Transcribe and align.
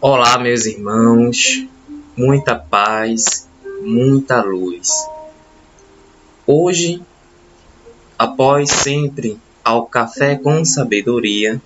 Olá, 0.00 0.38
meus 0.38 0.64
irmãos, 0.64 1.66
muita 2.16 2.54
paz, 2.54 3.46
muita 3.82 4.42
luz. 4.42 4.88
Hoje, 6.46 7.02
após 8.18 8.70
sempre 8.70 9.38
ao 9.62 9.86
café 9.86 10.36
com 10.36 10.64
sabedoria, 10.64 11.60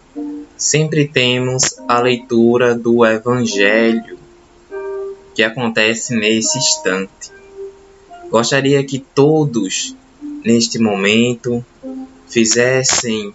sempre 0.56 1.06
temos 1.06 1.78
a 1.86 2.00
leitura 2.00 2.74
do 2.74 3.06
Evangelho 3.06 4.18
que 5.34 5.42
acontece 5.42 6.16
nesse 6.16 6.58
instante. 6.58 7.30
Gostaria 8.28 8.82
que 8.82 8.98
todos, 8.98 9.94
neste 10.44 10.78
momento, 10.78 11.64
fizessem 12.26 13.32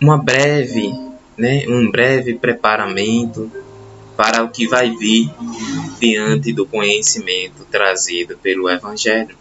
uma 0.00 0.16
breve, 0.16 1.09
né, 1.40 1.64
um 1.66 1.90
breve 1.90 2.34
preparamento 2.34 3.50
para 4.14 4.44
o 4.44 4.50
que 4.50 4.68
vai 4.68 4.94
vir 4.94 5.32
diante 5.98 6.52
do 6.52 6.66
conhecimento 6.66 7.64
trazido 7.70 8.36
pelo 8.36 8.68
Evangelho. 8.68 9.34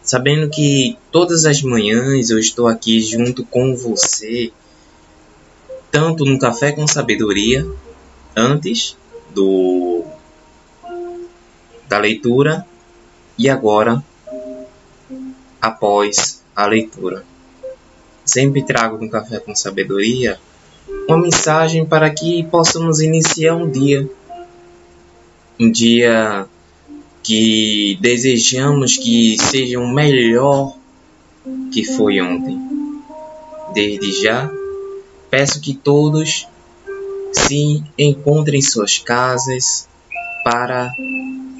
Sabendo 0.00 0.48
que 0.48 0.96
todas 1.10 1.44
as 1.44 1.60
manhãs 1.60 2.30
eu 2.30 2.38
estou 2.38 2.68
aqui 2.68 3.00
junto 3.00 3.44
com 3.44 3.74
você, 3.74 4.52
tanto 5.90 6.24
no 6.24 6.38
Café 6.38 6.70
com 6.70 6.86
Sabedoria, 6.86 7.66
antes 8.36 8.96
do 9.34 10.04
da 11.88 11.98
leitura 11.98 12.64
e 13.36 13.48
agora 13.48 14.04
após 15.60 16.44
a 16.54 16.64
leitura. 16.66 17.24
Sempre 18.24 18.62
trago 18.62 19.02
no 19.02 19.10
Café 19.10 19.40
com 19.40 19.52
Sabedoria 19.52 20.38
uma 21.08 21.18
mensagem 21.18 21.84
para 21.84 22.10
que 22.10 22.44
possamos 22.44 23.00
iniciar 23.00 23.54
um 23.54 23.70
dia. 23.70 24.08
Um 25.58 25.70
dia 25.70 26.46
que 27.22 27.96
desejamos 28.00 28.96
que 28.96 29.36
seja 29.38 29.78
o 29.78 29.88
melhor 29.88 30.76
que 31.72 31.84
foi 31.84 32.20
ontem. 32.20 32.58
Desde 33.72 34.22
já, 34.22 34.50
peço 35.30 35.60
que 35.60 35.74
todos 35.74 36.46
se 37.32 37.82
encontrem 37.98 38.58
em 38.60 38.62
suas 38.62 38.98
casas 38.98 39.88
para 40.44 40.90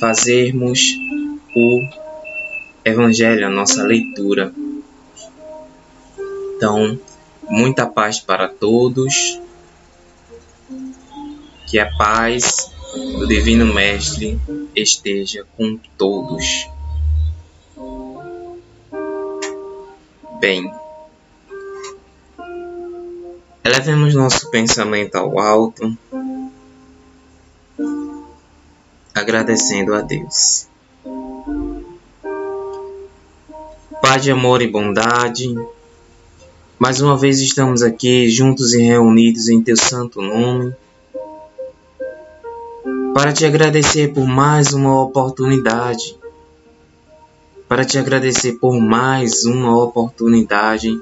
fazermos 0.01 0.81
o 1.57 1.81
Evangelho, 2.85 3.47
a 3.47 3.51
nossa 3.51 3.83
leitura. 3.83 4.53
Então, 6.57 6.99
Muita 7.49 7.87
paz 7.87 8.21
para 8.21 8.49
todos. 8.49 9.41
Que 11.67 11.79
a 11.79 11.91
paz 11.97 12.73
do 13.19 13.27
Divino 13.27 13.73
Mestre 13.73 14.39
esteja 14.75 15.47
com 15.57 15.79
todos. 15.99 16.69
Bem, 20.41 20.71
elevemos 23.65 24.15
nosso 24.15 24.51
pensamento 24.51 25.17
ao 25.17 25.39
alto, 25.39 25.97
agradecendo 29.15 29.95
a 29.95 30.03
Deus. 30.03 30.69
Pai 34.03 34.21
de 34.21 34.31
amor 34.31 34.61
e 34.61 34.69
bondade, 34.69 35.55
mais 36.85 37.01
uma 37.01 37.17
vez 37.17 37.41
estamos 37.41 37.83
aqui 37.83 38.29
juntos 38.29 38.75
e 38.75 38.83
reunidos 38.83 39.49
em 39.49 39.63
Teu 39.63 39.75
santo 39.75 40.21
nome 40.21 40.75
para 43.15 43.33
te 43.33 43.47
agradecer 43.47 44.13
por 44.13 44.27
mais 44.27 44.75
uma 44.75 45.03
oportunidade, 45.03 46.15
para 47.67 47.87
te 47.87 47.97
agradecer 47.97 48.59
por 48.59 48.79
mais 48.79 49.47
uma 49.47 49.83
oportunidade 49.83 51.01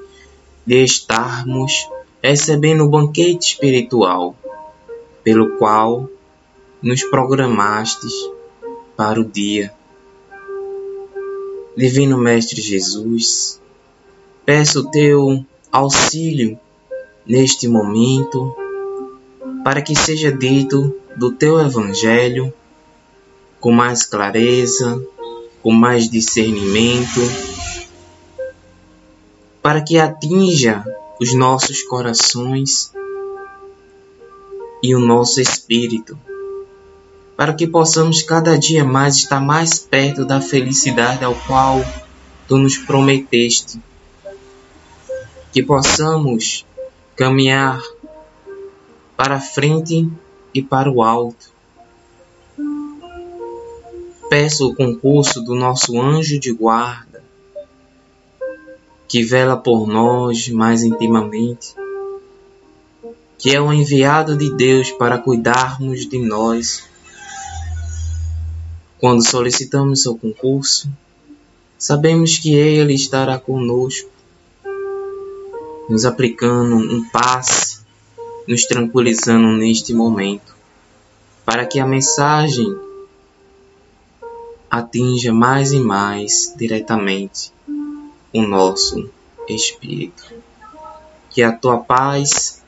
de 0.65 0.83
estarmos 0.85 1.85
recebendo 2.21 2.85
o 2.85 2.89
banquete 2.89 3.49
espiritual 3.49 4.37
pelo 5.21 5.57
qual 5.57 6.09
nos 6.81 7.03
programastes 7.03 8.13
para 8.95 9.19
o 9.19 9.25
dia. 9.25 9.73
Divino 11.75 12.17
Mestre 12.17 12.61
Jesus, 12.61 13.59
peço 14.45 14.89
teu 14.89 15.45
auxílio 15.73 16.59
neste 17.25 17.67
momento, 17.67 18.55
para 19.63 19.81
que 19.81 19.95
seja 19.95 20.31
dito 20.31 20.95
do 21.17 21.31
teu 21.31 21.59
Evangelho 21.59 22.53
com 23.59 23.71
mais 23.71 24.05
clareza, 24.05 25.03
com 25.63 25.71
mais 25.71 26.07
discernimento, 26.07 27.19
para 29.63 29.81
que 29.81 29.97
atinja 29.97 30.85
os 31.19 31.33
nossos 31.33 31.81
corações 31.81 32.93
e 34.83 34.93
o 34.93 34.99
nosso 34.99 35.41
espírito, 35.41 36.15
para 37.35 37.51
que 37.51 37.65
possamos 37.65 38.21
cada 38.21 38.59
dia 38.59 38.83
mais 38.83 39.15
estar 39.15 39.39
mais 39.39 39.79
perto 39.79 40.23
da 40.23 40.39
felicidade 40.39 41.25
ao 41.25 41.33
qual 41.33 41.83
tu 42.47 42.59
nos 42.59 42.77
prometeste 42.77 43.81
que 45.53 45.61
possamos 45.61 46.65
caminhar 47.15 47.79
para 49.15 49.39
frente 49.39 50.11
e 50.51 50.63
para 50.63 50.91
o 50.91 51.03
alto. 51.03 51.53
Peço 54.27 54.67
o 54.67 54.75
concurso 54.75 55.41
do 55.41 55.53
nosso 55.53 56.01
anjo 56.01 56.39
de 56.39 56.51
guarda, 56.51 57.23
que 59.07 59.21
vela 59.21 59.55
por 59.55 59.87
nós 59.87 60.49
mais 60.49 60.81
intimamente, 60.81 61.75
que 63.37 63.55
é 63.55 63.61
o 63.61 63.71
enviado 63.71 64.35
de 64.35 64.51
Deus 64.55 64.89
para 64.89 65.19
cuidarmos 65.19 66.09
de 66.09 66.17
nós. 66.17 66.89
Quando 68.99 69.23
solicitamos 69.23 70.01
seu 70.01 70.17
concurso, 70.17 70.89
sabemos 71.77 72.39
que 72.39 72.55
Ele 72.55 72.95
estará 72.95 73.37
conosco 73.37 74.12
nos 75.89 76.05
aplicando 76.05 76.75
um 76.75 77.07
passe, 77.09 77.79
nos 78.47 78.65
tranquilizando 78.65 79.47
neste 79.57 79.93
momento, 79.93 80.55
para 81.45 81.65
que 81.65 81.79
a 81.79 81.85
mensagem 81.85 82.73
atinja 84.69 85.31
mais 85.31 85.71
e 85.71 85.79
mais 85.79 86.53
diretamente 86.57 87.53
o 88.33 88.41
nosso 88.41 89.09
espírito. 89.47 90.33
Que 91.29 91.43
a 91.43 91.51
tua 91.51 91.79
paz 91.79 92.63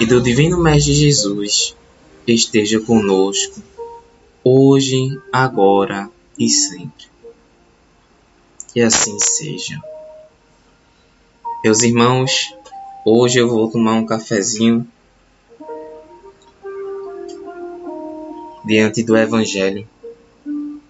e 0.00 0.06
do 0.06 0.20
Divino 0.20 0.60
Mestre 0.60 0.92
Jesus 0.92 1.76
esteja 2.26 2.80
conosco, 2.80 3.62
hoje, 4.42 5.20
agora 5.32 6.10
e 6.38 6.48
sempre. 6.48 7.06
Que 8.72 8.80
assim 8.80 9.18
seja. 9.20 9.91
Meus 11.64 11.84
irmãos, 11.84 12.52
hoje 13.04 13.38
eu 13.38 13.48
vou 13.48 13.70
tomar 13.70 13.94
um 13.94 14.04
cafezinho 14.04 14.84
diante 18.64 19.04
do 19.04 19.16
Evangelho. 19.16 19.86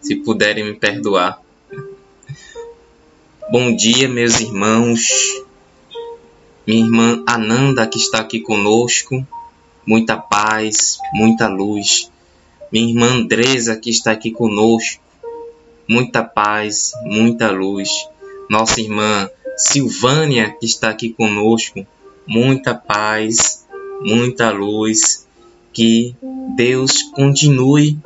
Se 0.01 0.17
puderem 0.17 0.65
me 0.65 0.73
perdoar. 0.73 1.43
Bom 3.51 3.77
dia, 3.77 4.09
meus 4.09 4.41
irmãos. 4.41 5.11
Minha 6.67 6.87
irmã 6.87 7.23
Ananda, 7.27 7.87
que 7.87 7.99
está 7.99 8.21
aqui 8.21 8.41
conosco. 8.41 9.27
Muita 9.87 10.17
paz, 10.17 10.97
muita 11.13 11.49
luz. 11.49 12.11
Minha 12.73 12.89
irmã 12.89 13.09
Andresa, 13.09 13.77
que 13.77 13.91
está 13.91 14.13
aqui 14.13 14.31
conosco. 14.31 15.03
Muita 15.87 16.25
paz, 16.25 16.93
muita 17.05 17.51
luz. 17.51 17.91
Nossa 18.49 18.81
irmã 18.81 19.29
Silvânia, 19.57 20.57
que 20.59 20.67
está 20.67 20.91
aqui 20.91 21.11
conosco, 21.11 21.87
muita 22.27 22.75
paz, 22.75 23.67
muita 24.01 24.51
luz, 24.51 25.27
que 25.73 26.15
Deus 26.57 27.03
continue 27.15 27.99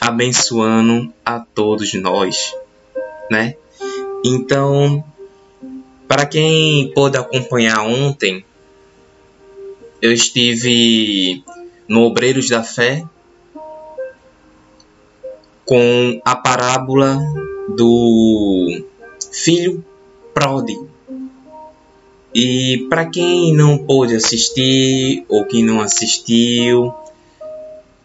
abençoando 0.00 1.12
a 1.24 1.40
todos 1.40 1.92
nós, 1.94 2.54
né? 3.30 3.54
Então, 4.24 5.04
para 6.08 6.26
quem 6.26 6.92
pôde 6.92 7.16
acompanhar 7.16 7.82
ontem, 7.82 8.44
eu 10.00 10.12
estive 10.12 11.44
no 11.86 12.02
Obreiros 12.02 12.48
da 12.48 12.62
Fé 12.62 13.04
com 15.64 16.20
a 16.24 16.34
parábola 16.34 17.18
do 17.68 18.84
filho 19.32 19.84
pródigo. 20.32 20.88
E 22.34 22.86
para 22.88 23.06
quem 23.06 23.54
não 23.54 23.78
pôde 23.78 24.14
assistir 24.16 25.24
ou 25.28 25.44
quem 25.44 25.62
não 25.62 25.80
assistiu, 25.80 26.92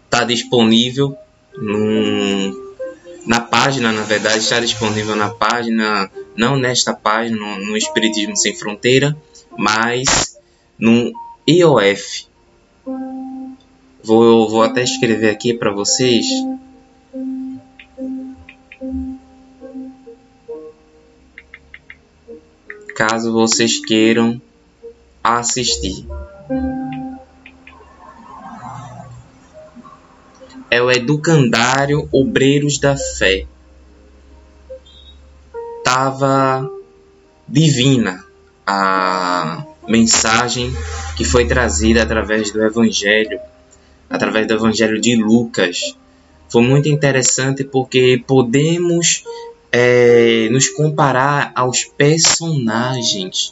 está 0.05 0.23
disponível 0.25 1.15
num, 1.57 2.67
na 3.25 3.39
página, 3.39 3.91
na 3.91 4.03
verdade, 4.03 4.39
está 4.39 4.59
disponível 4.59 5.15
na 5.15 5.29
página, 5.29 6.09
não 6.35 6.57
nesta 6.57 6.93
página, 6.93 7.37
no, 7.37 7.65
no 7.65 7.77
Espiritismo 7.77 8.35
Sem 8.35 8.55
Fronteira, 8.55 9.15
mas 9.57 10.37
no 10.77 11.11
IOF. 11.47 12.27
Vou, 14.03 14.49
vou 14.49 14.61
até 14.61 14.83
escrever 14.83 15.29
aqui 15.29 15.53
para 15.53 15.71
vocês. 15.71 16.25
Caso 22.97 23.31
vocês 23.31 23.79
queiram 23.79 24.41
assistir. 25.23 26.03
É 30.71 30.81
o 30.81 30.89
Educandário 30.89 32.09
Obreiros 32.11 32.79
da 32.79 32.97
Fé. 32.97 33.45
Tava 35.83 36.67
divina 37.47 38.25
a 38.65 39.63
mensagem 39.87 40.75
que 41.15 41.23
foi 41.23 41.45
trazida 41.45 42.01
através 42.01 42.49
do 42.49 42.63
Evangelho, 42.63 43.39
através 44.09 44.47
do 44.47 44.55
Evangelho 44.55 44.99
de 44.99 45.15
Lucas. 45.15 45.95
Foi 46.49 46.63
muito 46.63 46.89
interessante 46.89 47.63
porque 47.63 48.23
podemos 48.25 49.23
é, 49.71 50.47
nos 50.51 50.69
comparar 50.69 51.51
aos 51.55 51.83
personagens 51.83 53.51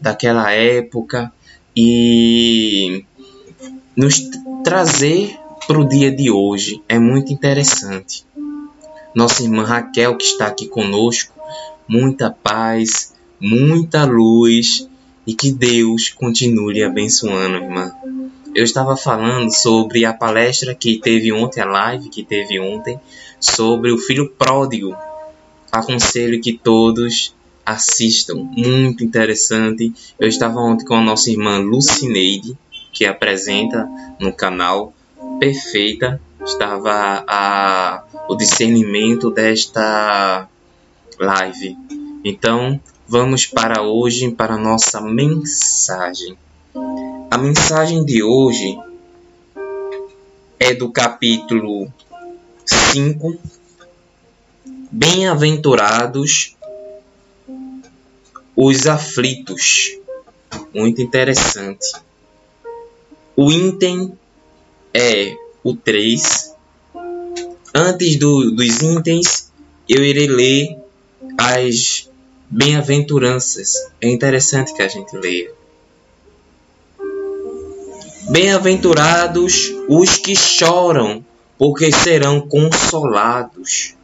daquela 0.00 0.52
época 0.52 1.32
e 1.76 3.04
nos 3.96 4.20
trazer 4.64 5.36
para 5.66 5.78
o 5.78 5.88
dia 5.88 6.10
de 6.10 6.30
hoje. 6.30 6.82
É 6.88 6.98
muito 6.98 7.32
interessante. 7.32 8.24
Nossa 9.14 9.42
irmã 9.42 9.64
Raquel, 9.64 10.16
que 10.16 10.24
está 10.24 10.46
aqui 10.46 10.66
conosco, 10.66 11.34
muita 11.88 12.30
paz, 12.30 13.14
muita 13.40 14.04
luz 14.04 14.88
e 15.26 15.34
que 15.34 15.50
Deus 15.50 16.08
continue 16.10 16.82
abençoando, 16.82 17.56
irmã. 17.56 17.92
Eu 18.54 18.64
estava 18.64 18.96
falando 18.96 19.54
sobre 19.54 20.04
a 20.04 20.12
palestra 20.12 20.74
que 20.74 20.98
teve 20.98 21.32
ontem, 21.32 21.60
a 21.60 21.66
live 21.66 22.08
que 22.08 22.24
teve 22.24 22.58
ontem, 22.58 22.98
sobre 23.40 23.92
o 23.92 23.98
filho 23.98 24.30
pródigo. 24.30 24.96
Aconselho 25.70 26.40
que 26.40 26.52
todos 26.52 27.34
assistam, 27.64 28.36
muito 28.36 29.04
interessante. 29.04 29.92
Eu 30.18 30.28
estava 30.28 30.60
ontem 30.60 30.84
com 30.84 30.94
a 30.94 31.02
nossa 31.02 31.30
irmã 31.30 31.58
Lucineide, 31.58 32.56
que 32.92 33.04
apresenta 33.04 33.88
no 34.18 34.32
canal, 34.32 34.92
perfeita. 35.38 36.20
Estava 36.44 37.24
a, 37.26 38.04
o 38.28 38.34
discernimento 38.34 39.30
desta 39.30 40.48
live. 41.18 41.76
Então, 42.24 42.80
Vamos 43.10 43.46
para 43.46 43.80
hoje 43.80 44.30
para 44.30 44.52
a 44.52 44.58
nossa 44.58 45.00
mensagem. 45.00 46.36
A 47.30 47.38
mensagem 47.38 48.04
de 48.04 48.22
hoje 48.22 48.78
é 50.60 50.74
do 50.74 50.92
capítulo 50.92 51.90
5. 52.66 53.38
Bem-aventurados 54.90 56.56
os 58.56 58.86
aflitos. 58.86 59.98
Muito 60.74 61.02
interessante. 61.02 61.92
O 63.36 63.52
item 63.52 64.12
é 64.92 65.36
o 65.62 65.76
3. 65.76 66.54
Antes 67.74 68.16
do, 68.16 68.50
dos 68.50 68.80
itens, 68.80 69.52
eu 69.88 70.02
irei 70.02 70.26
ler 70.26 70.78
as 71.38 72.10
bem-aventuranças. 72.48 73.74
É 74.00 74.08
interessante 74.08 74.72
que 74.74 74.82
a 74.82 74.88
gente 74.88 75.16
leia. 75.16 75.52
Bem-aventurados 78.30 79.72
os 79.88 80.16
que 80.16 80.34
choram, 80.34 81.24
porque 81.56 81.92
serão 81.92 82.40
consolados. 82.40 83.97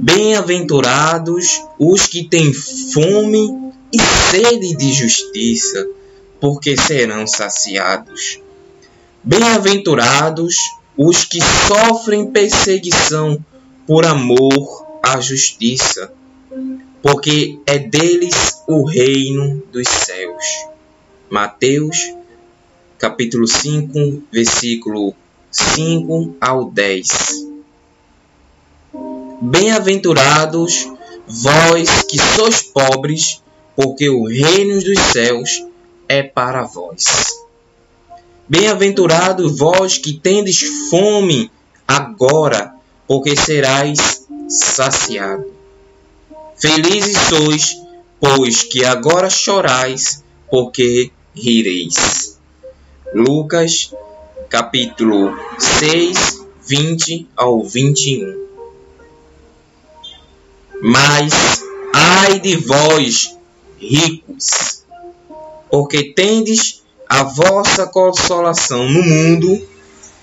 Bem-aventurados 0.00 1.62
os 1.78 2.06
que 2.06 2.24
têm 2.24 2.52
fome 2.54 3.72
e 3.92 3.98
sede 4.00 4.74
de 4.74 4.92
justiça, 4.92 5.86
porque 6.40 6.76
serão 6.76 7.26
saciados. 7.26 8.40
Bem-aventurados 9.22 10.56
os 10.96 11.24
que 11.24 11.40
sofrem 11.66 12.30
perseguição 12.30 13.44
por 13.86 14.06
amor 14.06 14.86
à 15.02 15.20
justiça, 15.20 16.10
porque 17.02 17.58
é 17.66 17.78
deles 17.78 18.62
o 18.66 18.84
reino 18.84 19.62
dos 19.70 19.86
céus. 19.88 20.44
Mateus, 21.28 22.14
capítulo 22.98 23.46
5, 23.46 24.22
versículo 24.32 25.14
5 25.50 26.36
ao 26.40 26.70
10. 26.70 27.37
Bem-aventurados 29.40 30.88
vós 31.28 32.02
que 32.02 32.18
sois 32.18 32.60
pobres, 32.62 33.40
porque 33.76 34.08
o 34.08 34.26
reino 34.26 34.82
dos 34.82 34.98
céus 35.12 35.64
é 36.08 36.24
para 36.24 36.64
vós. 36.64 37.04
Bem-aventurados 38.48 39.56
vós 39.56 39.96
que 39.96 40.14
tendes 40.14 40.60
fome 40.90 41.52
agora, 41.86 42.74
porque 43.06 43.36
serás 43.36 44.26
saciados. 44.48 45.46
Felizes 46.56 47.16
sois, 47.28 47.76
pois 48.18 48.64
que 48.64 48.84
agora 48.84 49.30
chorais, 49.30 50.24
porque 50.50 51.12
rireis. 51.32 52.40
Lucas, 53.14 53.94
capítulo 54.48 55.32
6, 55.58 56.44
20 56.66 57.28
ao 57.36 57.62
21. 57.62 58.47
Mas 60.82 61.62
ai 61.94 62.38
de 62.40 62.56
vós, 62.56 63.36
ricos, 63.78 64.84
porque 65.70 66.12
tendes 66.14 66.82
a 67.08 67.24
vossa 67.24 67.86
consolação 67.86 68.88
no 68.88 69.02
mundo, 69.02 69.66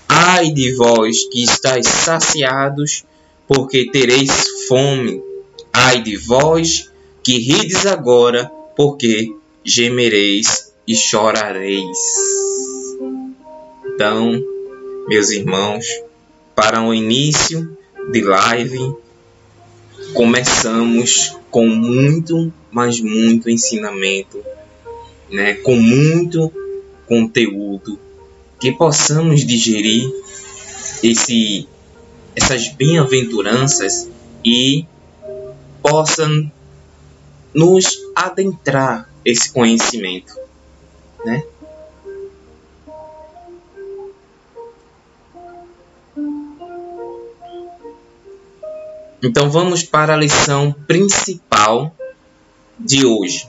ai 0.08 0.50
de 0.50 0.74
vós 0.74 1.28
que 1.30 1.42
estáis 1.42 1.86
saciados, 1.86 3.04
porque 3.46 3.90
tereis 3.90 4.30
fome 4.68 5.22
Ai 5.78 6.02
de 6.02 6.16
vós 6.16 6.90
que 7.22 7.38
rides 7.38 7.84
agora, 7.84 8.50
porque 8.74 9.30
gemereis 9.62 10.72
e 10.86 10.96
chorareis. 10.96 11.98
Então, 13.84 14.42
meus 15.06 15.28
irmãos, 15.28 15.84
para 16.54 16.82
o 16.82 16.94
início 16.94 17.76
de 18.10 18.22
live, 18.22 18.94
começamos 20.14 21.36
com 21.50 21.66
muito, 21.66 22.52
mas 22.70 23.00
muito 23.00 23.50
ensinamento, 23.50 24.42
né? 25.30 25.54
com 25.54 25.76
muito 25.76 26.52
conteúdo, 27.06 27.98
que 28.60 28.72
possamos 28.72 29.44
digerir 29.44 30.10
esse, 31.02 31.68
essas 32.34 32.68
bem-aventuranças 32.68 34.08
e 34.44 34.84
possam 35.82 36.50
nos 37.54 37.98
adentrar 38.14 39.08
esse 39.24 39.52
conhecimento, 39.52 40.34
né? 41.24 41.42
Então 49.22 49.50
vamos 49.50 49.82
para 49.82 50.14
a 50.14 50.16
lição 50.16 50.72
principal 50.86 51.94
de 52.78 53.06
hoje. 53.06 53.48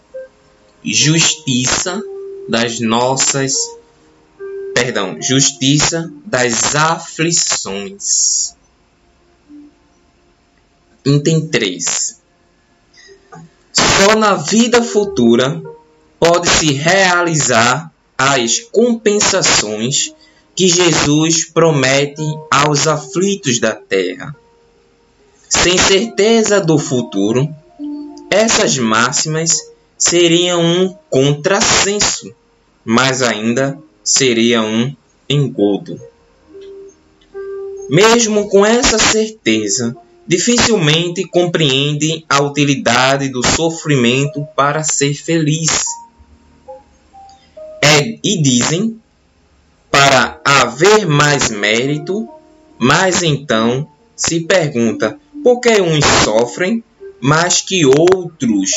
Justiça 0.84 2.02
das 2.48 2.80
nossas 2.80 3.56
perdão, 4.74 5.20
justiça 5.20 6.12
das 6.24 6.76
aflições. 6.76 8.56
Item 11.04 11.48
3. 11.48 12.22
Só 13.74 14.16
na 14.16 14.36
vida 14.36 14.84
futura 14.84 15.62
pode-se 16.20 16.74
realizar 16.74 17.92
as 18.18 18.60
compensações 18.60 20.14
que 20.56 20.68
Jesus 20.68 21.46
promete 21.46 22.24
aos 22.52 22.88
aflitos 22.88 23.60
da 23.60 23.74
terra. 23.74 24.36
Sem 25.50 25.78
certeza 25.78 26.60
do 26.60 26.78
futuro, 26.78 27.50
essas 28.30 28.78
máximas 28.78 29.52
seria 29.98 30.58
um 30.58 30.96
contrassenso, 31.10 32.34
mas 32.84 33.22
ainda 33.22 33.78
seria 34.04 34.62
um 34.62 34.94
engodo. 35.30 36.00
Mesmo 37.90 38.50
com 38.50 38.66
essa 38.66 39.00
certeza, 39.00 39.96
dificilmente 40.28 41.26
compreende 41.26 42.26
a 42.28 42.42
utilidade 42.42 43.30
do 43.30 43.46
sofrimento 43.46 44.46
para 44.56 44.84
ser 44.84 45.14
feliz. 45.14 45.86
É, 47.82 48.20
e 48.22 48.42
dizem, 48.42 49.00
para 49.90 50.42
haver 50.44 51.08
mais 51.08 51.50
mérito, 51.50 52.28
mas 52.78 53.24
então 53.24 53.88
se 54.16 54.42
pergunta 54.42 55.18
por 55.44 55.60
que 55.60 55.82
uns 55.82 56.06
sofrem 56.24 56.84
mais 57.20 57.62
que 57.62 57.86
outros? 57.86 58.72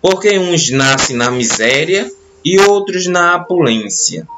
Porque 0.00 0.38
uns 0.38 0.70
nascem 0.70 1.16
na 1.16 1.30
miséria 1.30 2.10
e 2.44 2.58
outros 2.60 3.06
na 3.06 3.36
opulência, 3.36 4.28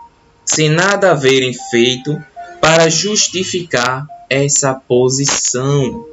sem 0.45 0.69
nada 0.69 1.11
haverem 1.11 1.53
feito 1.71 2.17
para 2.61 2.89
justificar 2.89 4.07
essa 4.31 4.75
posição. 4.75 6.07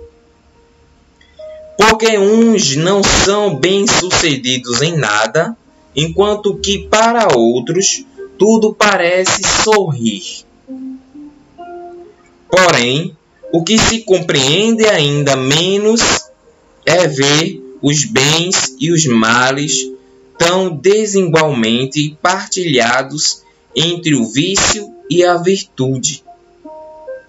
Porque 1.78 2.18
uns 2.18 2.76
não 2.76 3.04
são 3.04 3.56
bem-sucedidos 3.56 4.82
em 4.82 4.98
nada, 4.98 5.56
enquanto 5.96 6.58
que 6.58 6.88
para 6.88 7.36
outros 7.36 8.06
tudo 8.38 8.74
parece 8.74 9.42
sorrir. 9.64 10.46
Porém, 12.50 13.16
o 13.54 13.64
que 13.64 13.78
se 13.78 14.02
compreende 14.02 14.86
ainda 14.86 15.38
menos 15.38 16.02
é 16.86 17.08
ver 17.08 17.62
os 17.82 18.04
bens 18.04 18.76
e 18.80 18.92
os 18.92 19.06
males 19.06 19.90
tão 20.38 20.76
desigualmente 20.76 22.18
partilhados 22.22 23.44
entre 23.74 24.16
o 24.16 24.26
vício 24.26 24.94
e 25.10 25.24
a 25.24 25.38
virtude 25.38 26.24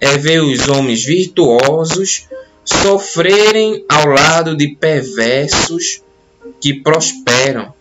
é 0.04 0.18
ver 0.18 0.42
os 0.42 0.68
homens 0.68 1.02
virtuosos 1.02 2.28
sofrerem 2.62 3.82
ao 3.88 4.06
lado 4.06 4.54
de 4.54 4.76
perversos 4.76 6.02
que 6.60 6.74
prosperam. 6.74 7.72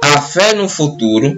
A 0.00 0.22
fé 0.22 0.54
no 0.54 0.68
futuro 0.68 1.36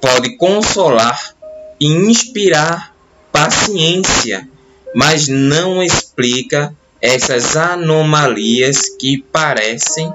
pode 0.00 0.36
consolar 0.36 1.36
e 1.78 1.86
inspirar 1.86 2.95
paciência, 3.38 4.48
mas 4.94 5.28
não 5.28 5.82
explica 5.82 6.74
essas 7.00 7.56
anomalias 7.56 8.88
que 8.98 9.18
parecem 9.18 10.12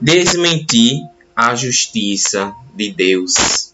desmentir 0.00 1.00
a 1.34 1.54
justiça 1.54 2.52
de 2.74 2.90
Deus. 2.92 3.72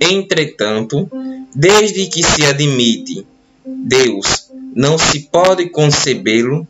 Entretanto, 0.00 1.08
Desde 1.54 2.06
que 2.06 2.22
se 2.22 2.46
admite 2.46 3.26
Deus, 3.64 4.48
não 4.74 4.96
se 4.96 5.20
pode 5.20 5.68
concebê-lo 5.68 6.66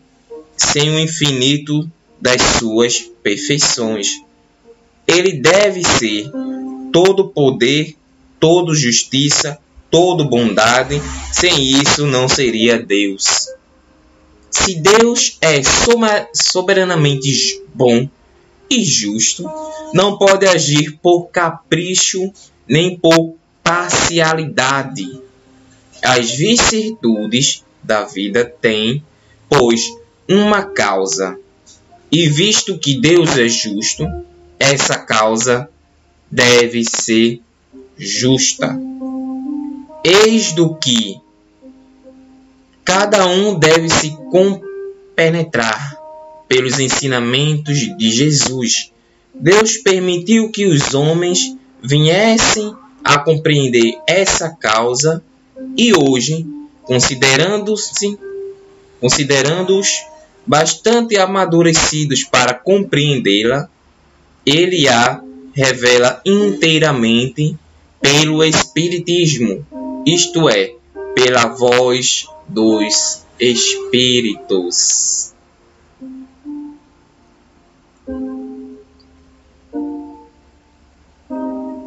sem 0.56 0.90
o 0.90 0.98
infinito 0.98 1.88
das 2.18 2.40
suas 2.58 2.98
perfeições. 3.22 4.22
Ele 5.06 5.34
deve 5.34 5.84
ser 5.84 6.30
todo 6.92 7.28
poder, 7.28 7.94
todo 8.38 8.74
justiça, 8.74 9.58
todo 9.90 10.24
bondade. 10.24 11.00
Sem 11.32 11.62
isso 11.62 12.06
não 12.06 12.28
seria 12.28 12.78
Deus. 12.78 13.48
Se 14.50 14.74
Deus 14.74 15.38
é 15.40 15.60
soberanamente 16.34 17.62
bom 17.74 18.08
e 18.68 18.84
justo, 18.84 19.44
não 19.92 20.16
pode 20.18 20.46
agir 20.46 20.98
por 21.02 21.28
capricho 21.28 22.32
nem 22.68 22.96
por 22.96 23.34
parcialidade. 23.62 25.20
As 26.02 26.30
vicissitudes 26.30 27.64
da 27.82 28.04
vida 28.04 28.44
têm, 28.44 29.02
pois, 29.48 29.82
uma 30.28 30.62
causa. 30.62 31.38
E 32.12 32.28
visto 32.28 32.78
que 32.78 33.00
Deus 33.00 33.36
é 33.36 33.48
justo, 33.48 34.04
essa 34.58 34.98
causa 34.98 35.68
deve 36.30 36.84
ser 36.84 37.40
justa. 37.96 38.89
Eis 40.02 40.52
do 40.52 40.74
que 40.74 41.20
cada 42.84 43.26
um 43.26 43.58
deve 43.58 43.88
se 43.88 44.10
compenetrar 44.30 45.96
pelos 46.48 46.80
ensinamentos 46.80 47.78
de 47.96 48.10
Jesus. 48.10 48.90
Deus 49.34 49.76
permitiu 49.76 50.50
que 50.50 50.66
os 50.66 50.94
homens 50.94 51.56
viessem 51.82 52.74
a 53.04 53.18
compreender 53.18 53.98
essa 54.06 54.50
causa 54.50 55.22
e 55.76 55.94
hoje, 55.94 56.46
considerando-se 56.84 58.18
considerando-os 59.00 60.04
bastante 60.46 61.16
amadurecidos 61.16 62.24
para 62.24 62.52
compreendê-la, 62.54 63.68
ele 64.44 64.88
a 64.88 65.22
revela 65.54 66.20
inteiramente 66.24 67.56
pelo 68.00 68.42
Espiritismo, 68.44 69.66
isto 70.06 70.48
é, 70.48 70.74
pela 71.14 71.46
voz 71.46 72.26
dos 72.48 73.24
Espíritos. 73.38 75.32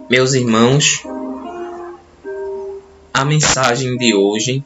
Meus 0.10 0.34
irmãos, 0.34 1.04
a 3.14 3.26
mensagem 3.26 3.98
de 3.98 4.14
hoje, 4.14 4.64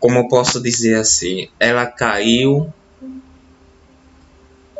como 0.00 0.18
eu 0.18 0.28
posso 0.28 0.60
dizer 0.60 0.94
assim, 0.96 1.48
ela 1.58 1.86
caiu 1.86 2.72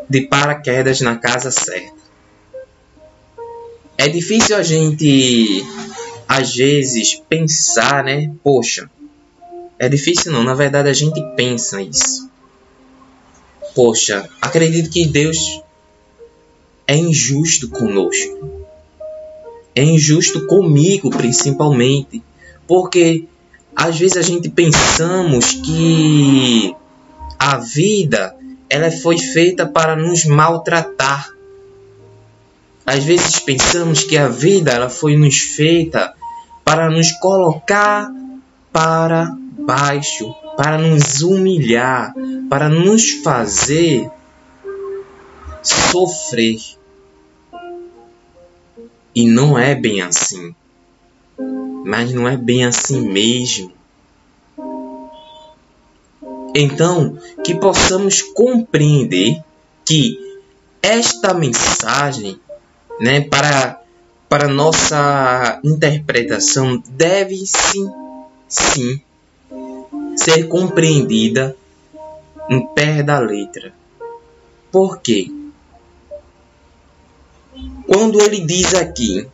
de 0.09 0.23
paraquedas 0.23 1.01
na 1.01 1.17
casa 1.17 1.51
certa. 1.51 1.99
É 3.97 4.09
difícil 4.09 4.57
a 4.57 4.63
gente, 4.63 5.65
às 6.29 6.55
vezes, 6.55 7.15
pensar, 7.29 8.05
né? 8.05 8.31
Poxa, 8.45 8.91
é 9.79 9.89
difícil 9.89 10.31
não, 10.31 10.45
na 10.45 10.55
verdade 10.55 10.91
a 10.91 10.93
gente 10.93 11.21
pensa 11.35 11.81
isso. 11.81 12.29
Poxa, 13.75 14.29
acredito 14.41 14.91
que 14.91 15.07
Deus 15.07 15.63
é 16.87 16.97
injusto 16.97 17.71
conosco. 17.71 18.67
É 19.75 19.83
injusto 19.83 20.47
comigo, 20.47 21.09
principalmente, 21.11 22.23
porque 22.67 23.25
às 23.75 23.99
vezes 23.99 24.17
a 24.17 24.23
gente 24.23 24.51
pensamos 24.51 25.53
que 25.53 26.75
a 27.39 27.57
vida 27.59 28.37
ela 28.69 28.91
foi 28.91 29.17
feita 29.17 29.65
para 29.65 29.97
nos 29.97 30.25
maltratar. 30.25 31.31
Às 32.85 33.05
vezes 33.05 33.39
pensamos 33.39 34.03
que 34.03 34.19
a 34.19 34.29
vida 34.29 34.73
ela 34.73 34.91
foi 34.91 35.17
nos 35.17 35.39
feita 35.39 36.18
para 36.69 36.91
nos 36.91 37.13
colocar 37.13 38.13
para 38.71 39.35
baixo, 39.59 40.35
para 40.55 40.77
nos 40.77 41.23
humilhar, 41.23 42.13
para 42.51 42.69
nos 42.69 43.09
fazer 43.23 44.11
sofrer. 45.63 46.59
E 49.15 49.27
não 49.27 49.59
é 49.59 49.75
bem 49.75 50.03
assim. 50.03 50.55
Mas 51.87 52.13
não 52.13 52.29
é 52.29 52.37
bem 52.37 52.67
assim 52.67 53.01
mesmo. 53.01 53.73
Então, 56.55 57.17
que 57.43 57.55
possamos 57.55 58.21
compreender 58.21 59.43
que 59.87 60.19
esta 60.83 61.33
mensagem, 61.33 62.39
né, 63.01 63.23
para 63.23 63.78
para 64.29 64.49
nossa 64.49 65.61
interpretação 65.65 66.83
deve 66.89 67.37
sim, 67.47 67.89
sim 68.49 69.01
ser 70.17 70.49
compreendida 70.49 71.57
no 72.49 72.69
pé 72.69 73.03
da 73.03 73.19
letra. 73.19 73.73
Por 74.71 75.01
quê? 75.01 75.31
quando 77.89 78.21
ele 78.21 78.41
diz 78.41 78.75
aqui: 78.75 79.27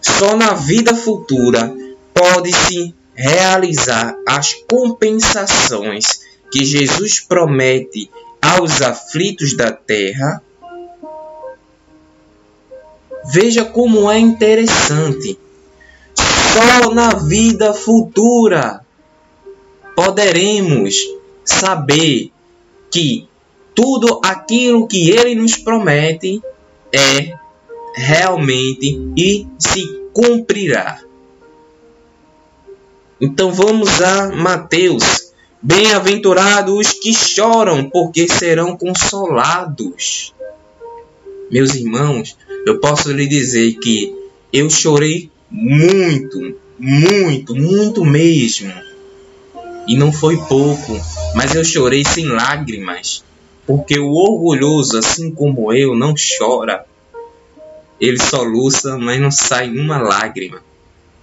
só 0.00 0.34
na 0.36 0.54
vida 0.54 0.94
futura 0.94 1.72
pode-se 2.14 2.94
realizar 3.14 4.16
as 4.26 4.54
compensações 4.68 6.06
que 6.50 6.64
Jesus 6.64 7.20
promete 7.20 8.10
aos 8.40 8.80
aflitos 8.80 9.54
da 9.54 9.70
terra. 9.70 10.42
Veja 13.32 13.64
como 13.64 14.10
é 14.10 14.18
interessante. 14.18 15.38
Só 16.14 16.92
na 16.92 17.10
vida 17.10 17.72
futura 17.72 18.84
poderemos 19.94 20.96
saber 21.44 22.32
que 22.90 23.28
tudo 23.74 24.20
aquilo 24.24 24.86
que 24.86 25.10
ele 25.10 25.34
nos 25.34 25.56
promete 25.56 26.42
é 26.92 27.32
realmente 27.94 29.00
e 29.16 29.46
se 29.58 29.84
cumprirá. 30.12 31.00
Então 33.20 33.52
vamos 33.52 34.00
a 34.00 34.30
Mateus. 34.30 35.30
Bem-aventurados 35.62 36.74
os 36.74 36.92
que 36.94 37.12
choram, 37.12 37.90
porque 37.90 38.26
serão 38.26 38.76
consolados. 38.76 40.34
Meus 41.50 41.74
irmãos, 41.74 42.36
eu 42.66 42.78
posso 42.78 43.12
lhe 43.12 43.26
dizer 43.26 43.74
que 43.74 44.14
eu 44.52 44.68
chorei 44.68 45.30
muito, 45.50 46.56
muito, 46.78 47.54
muito 47.54 48.04
mesmo. 48.04 48.72
E 49.86 49.96
não 49.96 50.12
foi 50.12 50.36
pouco, 50.36 51.00
mas 51.34 51.54
eu 51.54 51.64
chorei 51.64 52.04
sem 52.04 52.26
lágrimas, 52.26 53.24
porque 53.66 53.98
o 53.98 54.12
orgulhoso, 54.12 54.98
assim 54.98 55.30
como 55.30 55.72
eu, 55.72 55.96
não 55.96 56.14
chora. 56.38 56.84
Ele 58.00 58.18
soluça, 58.18 58.96
mas 58.96 59.20
não 59.20 59.30
sai 59.30 59.68
uma 59.70 59.98
lágrima. 59.98 60.62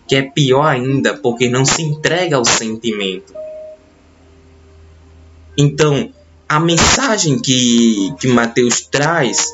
Que 0.07 0.15
é 0.15 0.21
pior 0.21 0.65
ainda, 0.65 1.15
porque 1.15 1.49
não 1.49 1.65
se 1.65 1.81
entrega 1.81 2.37
ao 2.37 2.45
sentimento. 2.45 3.33
Então, 5.57 6.11
a 6.47 6.59
mensagem 6.59 7.39
que, 7.39 8.13
que 8.19 8.27
Mateus 8.27 8.81
traz 8.81 9.47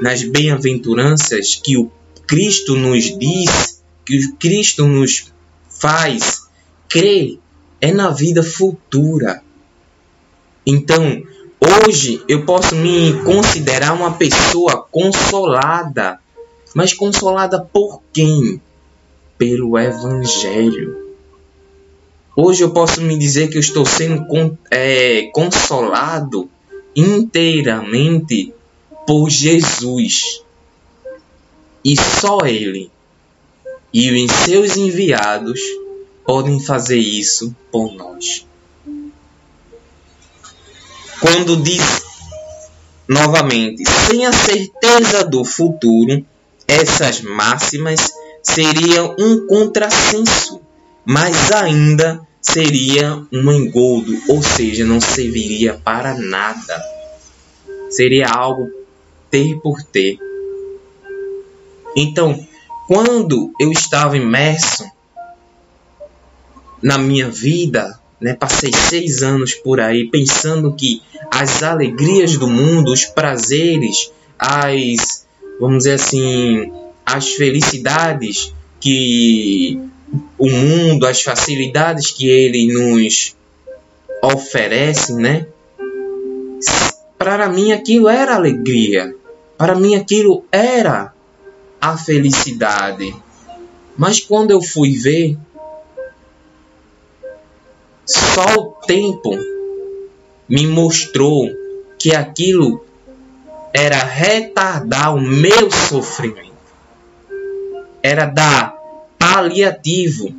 nas 0.00 0.22
bem-aventuranças 0.22 1.54
que 1.62 1.76
o 1.76 1.90
Cristo 2.26 2.74
nos 2.74 3.16
diz, 3.18 3.82
que 4.04 4.18
o 4.18 4.36
Cristo 4.36 4.86
nos 4.86 5.32
faz 5.68 6.42
crer, 6.88 7.38
é 7.80 7.92
na 7.92 8.10
vida 8.10 8.42
futura. 8.42 9.42
Então, 10.66 11.22
hoje 11.60 12.22
eu 12.28 12.44
posso 12.44 12.74
me 12.74 13.22
considerar 13.24 13.92
uma 13.92 14.12
pessoa 14.14 14.86
consolada. 14.90 16.18
Mas 16.74 16.92
consolada 16.92 17.60
por 17.60 18.02
quem? 18.12 18.60
Pelo 19.38 19.78
Evangelho. 19.78 21.04
Hoje 22.36 22.62
eu 22.62 22.70
posso 22.70 23.00
me 23.00 23.16
dizer 23.16 23.48
que 23.48 23.56
eu 23.56 23.60
estou 23.60 23.86
sendo 23.86 24.26
é, 24.70 25.30
consolado 25.32 26.50
inteiramente 26.96 28.52
por 29.06 29.28
Jesus. 29.30 30.42
E 31.84 31.94
só 31.96 32.38
Ele 32.46 32.90
e 33.94 34.10
os 34.10 34.32
seus 34.44 34.76
enviados 34.76 35.60
podem 36.24 36.58
fazer 36.58 36.98
isso 36.98 37.54
por 37.70 37.92
nós. 37.92 38.44
Quando 41.20 41.62
diz 41.62 42.02
novamente, 43.06 43.84
sem 44.08 44.26
a 44.26 44.32
certeza 44.32 45.24
do 45.24 45.44
futuro, 45.44 46.26
essas 46.66 47.20
máximas 47.20 48.12
seriam 48.42 49.14
um 49.18 49.46
contrassenso, 49.46 50.60
mas 51.04 51.52
ainda 51.52 52.20
seria 52.40 53.22
um 53.32 53.52
engodo, 53.52 54.18
ou 54.28 54.42
seja, 54.42 54.84
não 54.84 55.00
serviria 55.00 55.74
para 55.74 56.14
nada. 56.14 56.82
Seria 57.90 58.28
algo 58.28 58.83
ter 59.34 59.56
por 59.56 59.82
ter. 59.82 60.16
Então, 61.96 62.38
quando 62.86 63.52
eu 63.58 63.72
estava 63.72 64.16
imerso 64.16 64.88
na 66.80 66.96
minha 66.96 67.28
vida, 67.28 67.98
né, 68.20 68.34
passei 68.34 68.70
seis 68.72 69.24
anos 69.24 69.52
por 69.52 69.80
aí 69.80 70.08
pensando 70.08 70.72
que 70.72 71.02
as 71.32 71.64
alegrias 71.64 72.36
do 72.36 72.46
mundo, 72.46 72.92
os 72.92 73.06
prazeres, 73.06 74.12
as, 74.38 75.26
vamos 75.58 75.78
dizer 75.78 75.94
assim, 75.94 76.70
as 77.04 77.30
felicidades 77.32 78.54
que 78.78 79.80
o 80.38 80.48
mundo, 80.48 81.08
as 81.08 81.22
facilidades 81.22 82.12
que 82.12 82.28
ele 82.28 82.72
nos 82.72 83.34
oferece, 84.22 85.12
né? 85.12 85.48
Para 87.18 87.48
mim 87.48 87.72
aquilo 87.72 88.08
era 88.08 88.36
alegria. 88.36 89.12
Para 89.56 89.74
mim 89.74 89.94
aquilo 89.94 90.44
era 90.50 91.12
a 91.80 91.96
felicidade. 91.96 93.14
Mas 93.96 94.20
quando 94.20 94.50
eu 94.50 94.60
fui 94.60 94.96
ver, 94.96 95.38
só 98.04 98.54
o 98.58 98.72
tempo 98.86 99.30
me 100.48 100.66
mostrou 100.66 101.48
que 101.98 102.14
aquilo 102.14 102.84
era 103.72 103.98
retardar 103.98 105.14
o 105.14 105.20
meu 105.20 105.70
sofrimento. 105.70 106.52
Era 108.02 108.26
dar 108.26 108.74
paliativo. 109.18 110.34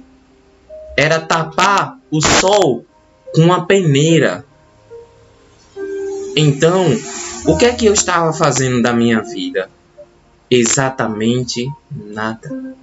Era 0.98 1.20
tapar 1.20 1.98
o 2.10 2.22
sol 2.22 2.86
com 3.34 3.52
a 3.52 3.66
peneira. 3.66 4.46
Então, 6.38 6.86
o 7.48 7.58
que 7.58 7.66
é 7.66 7.74
que 7.74 7.86
eu 7.86 7.94
estava 7.94 8.34
fazendo 8.34 8.82
da 8.82 8.94
minha 8.94 9.22
vida? 9.22 9.70
Exatamente 10.50 11.70
nada. 11.92 12.76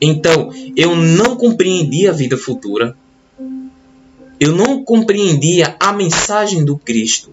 Então, 0.00 0.52
eu 0.76 0.94
não 0.94 1.36
compreendia 1.36 2.10
a 2.10 2.14
vida 2.14 2.36
futura. 2.36 2.96
Eu 4.38 4.52
não 4.52 4.84
compreendia 4.84 5.76
a 5.80 5.92
mensagem 5.92 6.64
do 6.64 6.78
Cristo 6.78 7.32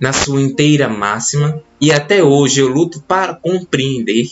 na 0.00 0.12
sua 0.12 0.40
inteira 0.40 0.88
máxima 0.88 1.62
e 1.80 1.92
até 1.92 2.24
hoje 2.24 2.60
eu 2.60 2.68
luto 2.68 3.02
para 3.02 3.34
compreender. 3.34 4.30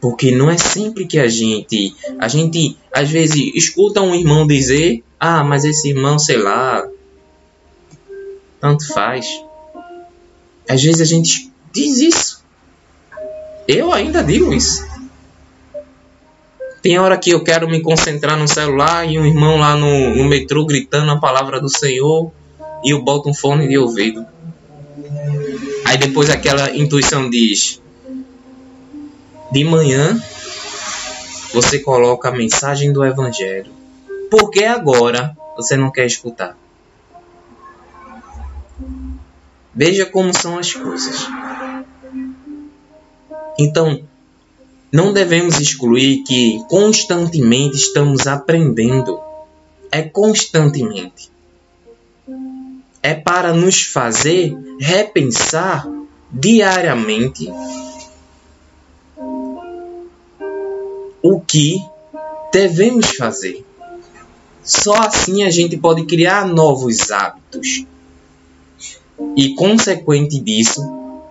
Porque 0.00 0.30
não 0.30 0.50
é 0.50 0.56
sempre 0.56 1.06
que 1.06 1.18
a 1.18 1.28
gente, 1.28 1.94
a 2.18 2.28
gente 2.28 2.76
às 2.92 3.10
vezes 3.10 3.54
escuta 3.54 4.00
um 4.00 4.14
irmão 4.14 4.46
dizer: 4.46 5.02
"Ah, 5.18 5.44
mas 5.44 5.64
esse 5.64 5.90
irmão, 5.90 6.18
sei 6.18 6.38
lá, 6.38 6.84
tanto 8.62 8.90
faz". 8.94 9.26
Às 10.66 10.82
vezes 10.82 11.02
a 11.02 11.04
gente 11.04 11.52
diz 11.70 11.98
isso. 11.98 12.42
Eu 13.68 13.92
ainda 13.92 14.24
digo 14.24 14.54
isso. 14.54 14.86
Tem 16.80 16.98
hora 16.98 17.18
que 17.18 17.30
eu 17.30 17.44
quero 17.44 17.68
me 17.68 17.80
concentrar 17.80 18.36
no 18.36 18.48
celular 18.48 19.08
e 19.08 19.18
um 19.18 19.26
irmão 19.26 19.56
lá 19.56 19.76
no, 19.76 20.16
no 20.16 20.24
metrô 20.24 20.64
gritando 20.64 21.12
a 21.12 21.20
palavra 21.20 21.60
do 21.60 21.68
Senhor 21.68 22.32
e 22.84 22.90
eu 22.90 23.02
boto 23.02 23.28
um 23.28 23.34
fone 23.34 23.68
de 23.68 23.78
ouvido. 23.78 24.26
Aí 25.84 25.98
depois 25.98 26.30
aquela 26.30 26.74
intuição 26.74 27.30
diz: 27.30 27.80
de 29.52 29.62
manhã 29.62 30.20
você 31.52 31.78
coloca 31.78 32.30
a 32.30 32.32
mensagem 32.32 32.92
do 32.92 33.04
Evangelho. 33.04 33.70
Por 34.30 34.50
que 34.50 34.64
agora 34.64 35.36
você 35.56 35.76
não 35.76 35.90
quer 35.90 36.06
escutar? 36.06 36.56
Veja 39.74 40.06
como 40.06 40.36
são 40.36 40.58
as 40.58 40.72
coisas. 40.72 41.26
Então, 43.58 44.02
não 44.92 45.12
devemos 45.12 45.58
excluir 45.58 46.22
que 46.24 46.62
constantemente 46.68 47.76
estamos 47.76 48.26
aprendendo. 48.26 49.18
É 49.90 50.02
constantemente. 50.02 51.30
É 53.02 53.14
para 53.14 53.52
nos 53.52 53.82
fazer 53.82 54.54
repensar 54.78 55.88
diariamente 56.30 57.50
o 61.22 61.40
que 61.40 61.78
devemos 62.52 63.16
fazer. 63.16 63.64
Só 64.62 64.94
assim 64.94 65.42
a 65.42 65.50
gente 65.50 65.76
pode 65.76 66.04
criar 66.04 66.46
novos 66.46 67.10
hábitos 67.10 67.86
e, 69.36 69.54
consequente 69.54 70.38
disso, 70.40 70.82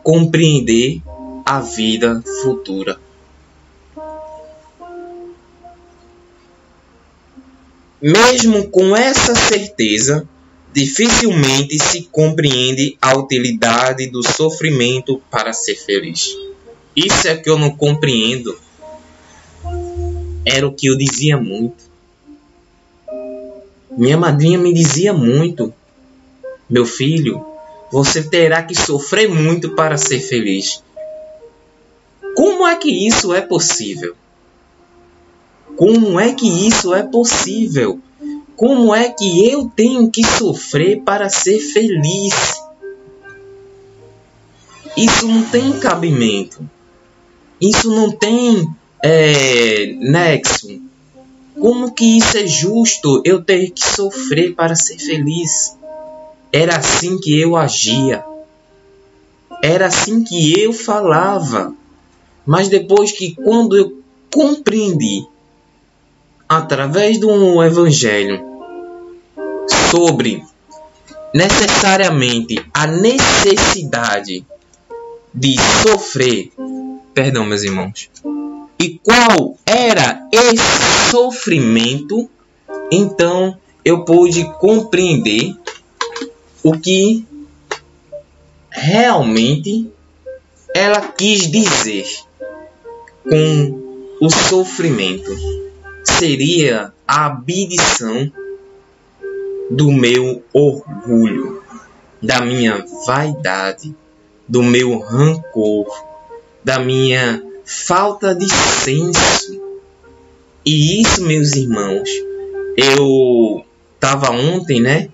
compreender 0.04 1.02
a 1.46 1.60
vida 1.60 2.24
futura. 2.42 3.00
Mesmo 8.02 8.68
com 8.70 8.96
essa 8.96 9.36
certeza, 9.36 10.28
dificilmente 10.74 11.78
se 11.78 12.04
compreende 12.04 12.98
a 13.02 13.16
utilidade 13.16 14.08
do 14.08 14.24
sofrimento 14.24 15.22
para 15.30 15.54
ser 15.54 15.76
feliz. 15.76 16.36
Isso 16.96 17.28
é 17.28 17.38
que 17.38 17.50
eu 17.50 17.60
não 17.60 17.70
compreendo. 17.70 18.58
Era 20.44 20.68
o 20.68 20.74
que 20.74 20.88
eu 20.88 20.98
dizia 20.98 21.38
muito. 21.38 21.92
Minha 23.96 24.18
madrinha 24.18 24.58
me 24.58 24.74
dizia 24.74 25.14
muito: 25.14 25.72
Meu 26.70 26.86
filho, 26.86 27.46
você 27.92 28.24
terá 28.24 28.64
que 28.64 28.76
sofrer 28.76 29.30
muito 29.30 29.76
para 29.76 29.98
ser 29.98 30.20
feliz. 30.20 30.84
Como 32.36 32.66
é 32.66 32.76
que 32.76 33.08
isso 33.08 33.34
é 33.34 33.42
possível? 33.42 34.16
Como 35.76 36.20
é 36.20 36.34
que 36.34 36.68
isso 36.68 36.94
é 36.94 37.04
possível? 37.04 38.00
como 38.62 38.94
é 38.94 39.10
que 39.10 39.50
eu 39.50 39.72
tenho 39.76 40.12
que 40.12 40.24
sofrer 40.24 41.02
para 41.02 41.30
ser 41.30 41.58
feliz? 41.58 42.62
Isso 44.96 45.28
não 45.28 45.42
tem 45.42 45.80
cabimento. 45.80 46.70
Isso 47.60 47.90
não 47.90 48.12
tem 48.12 48.68
é, 49.04 49.88
nexo. 49.94 50.80
Como 51.60 51.92
que 51.92 52.20
isso 52.20 52.38
é 52.38 52.46
justo 52.46 53.24
eu 53.26 53.44
ter 53.44 53.72
que 53.72 53.84
sofrer 53.84 54.54
para 54.54 54.76
ser 54.76 55.00
feliz? 55.00 55.76
Era 56.52 56.78
assim 56.78 57.18
que 57.20 57.40
eu 57.40 57.56
agia. 57.56 58.24
Era 59.64 59.88
assim 59.88 60.24
que 60.24 60.60
eu 60.60 60.74
falava. 60.74 61.74
Mas 62.46 62.68
depois 62.68 63.12
que 63.12 63.36
quando 63.36 63.78
eu 63.78 64.02
compreendi 64.34 65.26
através 66.48 67.20
do 67.20 67.64
evangelho 67.64 68.44
sobre 69.90 70.44
necessariamente 71.34 72.64
a 72.74 72.88
necessidade 72.88 74.46
de 75.34 75.56
sofrer, 75.82 76.52
perdão, 77.14 77.46
meus 77.46 77.64
irmãos, 77.64 78.10
e 78.78 79.00
qual 79.04 79.58
era 79.66 80.28
esse 80.32 81.10
sofrimento, 81.10 82.30
então 82.92 83.58
eu 83.86 84.04
pude 84.04 84.44
compreender 84.60 85.56
o 86.63 86.78
que 86.78 87.26
realmente 88.69 89.91
ela 90.76 91.02
quis 91.02 91.50
dizer 91.50 92.06
com 93.24 94.08
o 94.19 94.30
sofrimento. 94.30 95.32
Seria 96.04 96.93
a 97.08 97.26
abdição 97.28 98.32
do 99.69 99.91
meu 99.91 100.43
orgulho, 100.54 101.63
da 102.21 102.41
minha 102.41 102.86
vaidade, 103.06 103.95
do 104.47 104.62
meu 104.62 105.00
rancor, 105.00 105.88
da 106.63 106.80
minha 106.80 107.41
falta 107.65 108.36
de 108.36 108.50
senso. 108.50 109.62
E 110.65 111.02
isso, 111.02 111.24
meus 111.24 111.54
irmãos, 111.54 112.10
eu 112.78 113.65
estava 113.95 114.32
ontem, 114.32 114.80
né? 114.80 115.10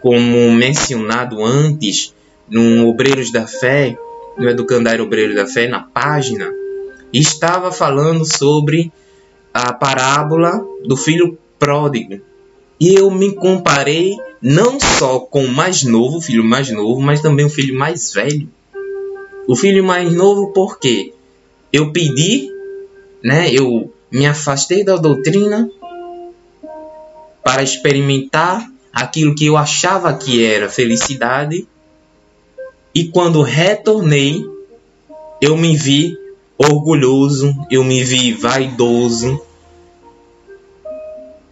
Como 0.00 0.50
mencionado 0.52 1.44
antes, 1.44 2.14
no 2.48 2.88
Obreiros 2.88 3.30
da 3.30 3.46
Fé, 3.46 3.96
no 4.36 4.48
Educandário 4.48 5.04
Obreiros 5.04 5.34
da 5.34 5.46
Fé, 5.46 5.66
na 5.66 5.80
página, 5.80 6.52
estava 7.12 7.72
falando 7.72 8.24
sobre 8.24 8.92
a 9.52 9.72
parábola 9.72 10.64
do 10.84 10.96
filho 10.96 11.38
pródigo. 11.58 12.20
E 12.80 12.94
eu 12.94 13.10
me 13.10 13.34
comparei 13.34 14.16
não 14.40 14.78
só 14.78 15.18
com 15.18 15.44
o 15.44 15.52
mais 15.52 15.82
novo, 15.82 16.18
o 16.18 16.22
filho 16.22 16.44
mais 16.44 16.70
novo, 16.70 17.00
mas 17.00 17.20
também 17.20 17.44
o 17.44 17.50
filho 17.50 17.76
mais 17.76 18.12
velho. 18.12 18.48
O 19.48 19.56
filho 19.56 19.82
mais 19.82 20.12
novo 20.12 20.52
porque 20.52 21.12
eu 21.72 21.92
pedi, 21.92 22.48
né, 23.22 23.50
eu 23.52 23.92
me 24.10 24.26
afastei 24.26 24.84
da 24.84 24.96
doutrina 24.96 25.68
para 27.42 27.62
experimentar 27.62 28.70
aquilo 28.92 29.34
que 29.34 29.46
eu 29.46 29.56
achava 29.56 30.12
que 30.16 30.44
era 30.44 30.68
felicidade. 30.68 31.66
E 32.94 33.04
quando 33.08 33.42
retornei, 33.42 34.44
eu 35.40 35.56
me 35.56 35.76
vi 35.76 36.16
orgulhoso, 36.58 37.54
eu 37.70 37.84
me 37.84 38.02
vi 38.02 38.32
vaidoso. 38.32 39.40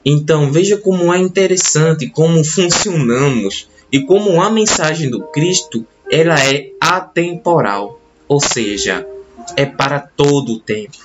Então 0.04 0.50
veja 0.52 0.76
como 0.76 1.12
é 1.12 1.18
interessante 1.18 2.08
como 2.08 2.44
funcionamos 2.44 3.68
e 3.90 4.00
como 4.00 4.40
a 4.40 4.50
mensagem 4.50 5.10
do 5.10 5.22
Cristo 5.28 5.86
ela 6.10 6.38
é 6.38 6.70
atemporal, 6.80 8.00
ou 8.28 8.40
seja, 8.40 9.06
é 9.56 9.66
para 9.66 10.00
todo 10.00 10.52
o 10.52 10.60
tempo. 10.60 10.98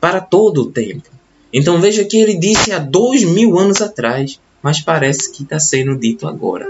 Para 0.00 0.20
todo 0.20 0.62
o 0.62 0.70
tempo. 0.70 1.08
Então 1.52 1.80
veja 1.80 2.04
que 2.04 2.16
ele 2.16 2.34
disse 2.34 2.72
há 2.72 2.78
dois 2.78 3.24
mil 3.24 3.58
anos 3.58 3.80
atrás, 3.80 4.40
mas 4.62 4.80
parece 4.80 5.30
que 5.32 5.42
está 5.42 5.58
sendo 5.58 5.96
dito 5.96 6.26
agora. 6.26 6.66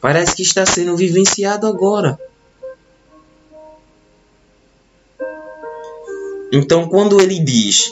Parece 0.00 0.36
que 0.36 0.42
está 0.42 0.66
sendo 0.66 0.96
vivenciado 0.96 1.66
agora. 1.66 2.18
Então, 6.52 6.88
quando 6.88 7.20
ele 7.20 7.40
diz, 7.40 7.90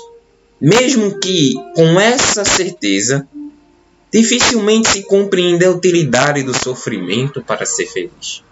mesmo 0.61 1.19
que 1.19 1.55
com 1.75 1.99
essa 1.99 2.45
certeza, 2.45 3.27
dificilmente 4.13 4.91
se 4.91 5.03
compreende 5.03 5.65
a 5.65 5.71
utilidade 5.71 6.43
do 6.43 6.57
sofrimento 6.57 7.43
para 7.43 7.67
ser 7.67 7.87
feliz. 7.87 8.45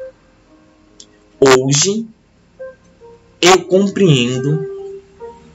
Hoje, 1.38 2.06
eu 3.40 3.64
compreendo 3.64 4.66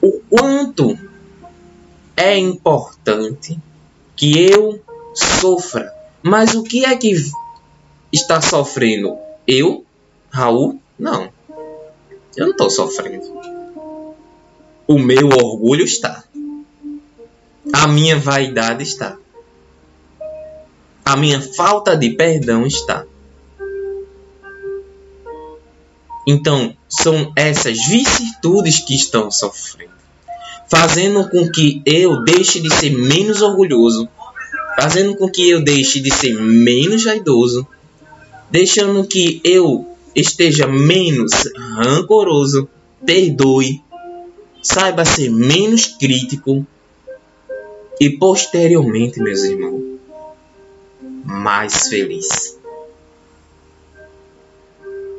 o 0.00 0.20
quanto 0.30 0.98
é 2.16 2.38
importante 2.38 3.58
que 4.16 4.38
eu 4.50 4.82
sofra. 5.14 5.92
Mas 6.22 6.54
o 6.54 6.62
que 6.62 6.84
é 6.84 6.96
que 6.96 7.14
está 8.12 8.40
sofrendo? 8.40 9.16
Eu, 9.46 9.84
Raul? 10.30 10.80
Não. 10.98 11.30
Eu 12.36 12.46
não 12.46 12.50
estou 12.50 12.70
sofrendo. 12.70 13.24
O 14.86 14.98
meu 14.98 15.28
orgulho 15.28 15.84
está. 15.84 16.24
A 17.72 17.86
minha 17.86 18.18
vaidade 18.18 18.82
está. 18.82 19.16
A 21.04 21.16
minha 21.16 21.40
falta 21.40 21.96
de 21.96 22.10
perdão 22.10 22.66
está. 22.66 23.04
Então, 26.26 26.76
são 26.88 27.32
essas 27.36 27.78
vicissitudes 27.86 28.80
que 28.80 28.96
estão 28.96 29.30
sofrendo, 29.30 29.92
fazendo 30.68 31.28
com 31.28 31.50
que 31.50 31.82
eu 31.84 32.22
deixe 32.24 32.60
de 32.60 32.72
ser 32.74 32.90
menos 32.90 33.42
orgulhoso, 33.42 34.08
fazendo 34.78 35.16
com 35.16 35.28
que 35.28 35.48
eu 35.48 35.62
deixe 35.62 36.00
de 36.00 36.12
ser 36.12 36.34
menos 36.34 37.04
vaidoso, 37.04 37.66
deixando 38.50 39.06
que 39.06 39.40
eu 39.44 39.86
esteja 40.14 40.66
menos 40.66 41.32
rancoroso, 41.76 42.68
perdoe, 43.04 43.82
saiba 44.62 45.04
ser 45.04 45.30
menos 45.30 45.86
crítico 45.86 46.66
e 48.00 48.10
posteriormente, 48.10 49.20
meus 49.20 49.42
irmãos, 49.44 49.82
mais 51.24 51.88
feliz. 51.88 52.58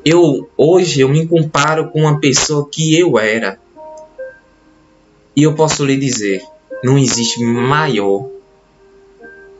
Eu 0.04 0.50
hoje 0.56 1.02
eu 1.02 1.10
me 1.10 1.28
comparo 1.28 1.90
com 1.90 2.02
uma 2.02 2.20
pessoa 2.20 2.68
que 2.70 2.98
eu 2.98 3.20
era. 3.20 3.60
E 5.38 5.44
eu 5.44 5.54
posso 5.56 5.86
lhe 5.86 5.96
dizer, 5.96 6.44
não 6.84 6.98
existe 6.98 7.42
maior 7.42 8.28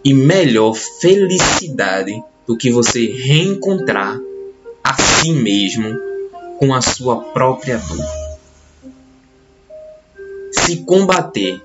e 0.04 0.14
melhor 0.14 0.74
felicidade 0.74 2.22
do 2.46 2.58
que 2.58 2.70
você 2.70 3.06
reencontrar 3.06 4.20
a 4.84 4.94
si 5.02 5.32
mesmo 5.32 5.96
com 6.60 6.74
a 6.74 6.82
sua 6.82 7.18
própria 7.32 7.78
dor 7.78 8.28
se 10.68 10.84
combater 10.84 11.62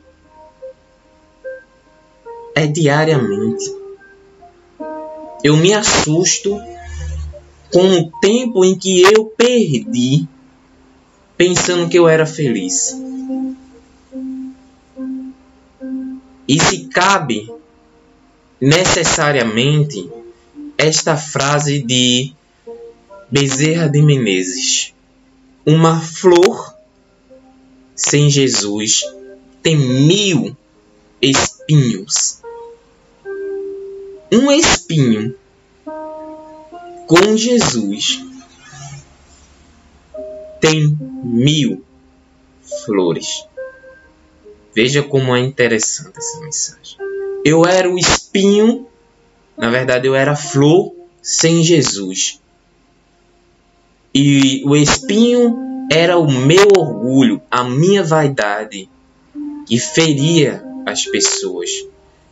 é 2.55 2.69
diariamente. 2.69 3.75
Eu 5.43 5.57
me 5.57 5.75
assusto 5.75 6.57
com 7.73 7.81
o 7.81 8.11
tempo 8.21 8.65
em 8.65 8.79
que 8.79 9.03
eu 9.03 9.25
perdi 9.25 10.29
pensando 11.37 11.89
que 11.89 11.99
eu 11.99 12.07
era 12.07 12.25
feliz. 12.25 12.97
E 16.53 16.61
se 16.61 16.85
cabe 16.89 17.51
necessariamente 18.61 20.07
esta 20.77 21.17
frase 21.17 21.81
de 21.81 22.35
Bezerra 23.31 23.89
de 23.89 24.03
Menezes: 24.03 24.93
Uma 25.65 25.99
flor 25.99 26.77
sem 27.97 28.29
Jesus 28.29 29.01
tem 29.63 29.79
mil 29.79 30.55
espinhos. 31.23 32.43
Um 34.31 34.53
espinho 34.53 35.35
com 37.07 37.35
Jesus 37.35 38.23
tem 40.61 40.99
mil 41.25 41.83
flores. 42.85 43.47
Veja 44.75 45.03
como 45.03 45.37
é 45.37 45.41
interessante 45.41 46.17
essa 46.17 46.41
mensagem. 46.41 46.99
Eu 47.45 47.67
era 47.67 47.91
o 47.91 47.99
espinho, 47.99 48.87
na 49.57 49.69
verdade 49.69 50.07
eu 50.07 50.15
era 50.15 50.35
flor 50.35 50.95
sem 51.21 51.63
Jesus. 51.63 52.41
E 54.15 54.63
o 54.65 54.77
espinho 54.77 55.87
era 55.91 56.19
o 56.19 56.31
meu 56.31 56.69
orgulho, 56.77 57.43
a 57.51 57.65
minha 57.65 58.03
vaidade 58.03 58.89
que 59.67 59.79
feria 59.79 60.65
as 60.87 61.05
pessoas. 61.05 61.71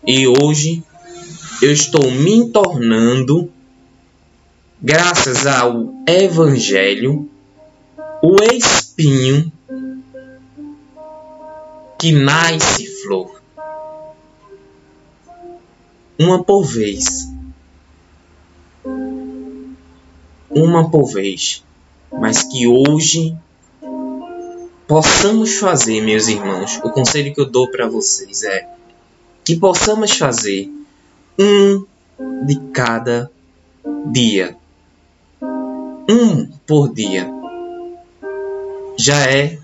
E 0.07 0.27
hoje 0.27 0.83
eu 1.63 1.73
estou 1.73 2.11
me 2.11 2.49
tornando, 2.51 3.51
graças 4.81 5.47
ao 5.47 5.93
Evangelho, 6.07 7.29
o 8.23 8.37
espinho 8.43 9.53
que 12.01 12.13
nasce 12.13 12.87
flor. 13.03 13.43
Uma 16.19 16.43
por 16.43 16.65
vez. 16.65 17.31
Uma 20.49 20.91
por 20.91 21.13
vez. 21.13 21.63
Mas 22.11 22.43
que 22.43 22.67
hoje 22.67 23.37
possamos 24.89 25.59
fazer, 25.59 26.01
meus 26.01 26.29
irmãos. 26.29 26.81
O 26.83 26.91
conselho 26.91 27.35
que 27.35 27.41
eu 27.41 27.51
dou 27.51 27.71
para 27.71 27.87
vocês 27.87 28.45
é 28.45 28.67
que 29.45 29.57
possamos 29.57 30.13
fazer 30.13 30.73
um 31.39 31.85
de 32.47 32.59
cada 32.73 33.31
dia. 34.11 34.57
Um 36.09 36.47
por 36.67 36.95
dia. 36.95 37.31
Já 38.97 39.21
é 39.31 39.59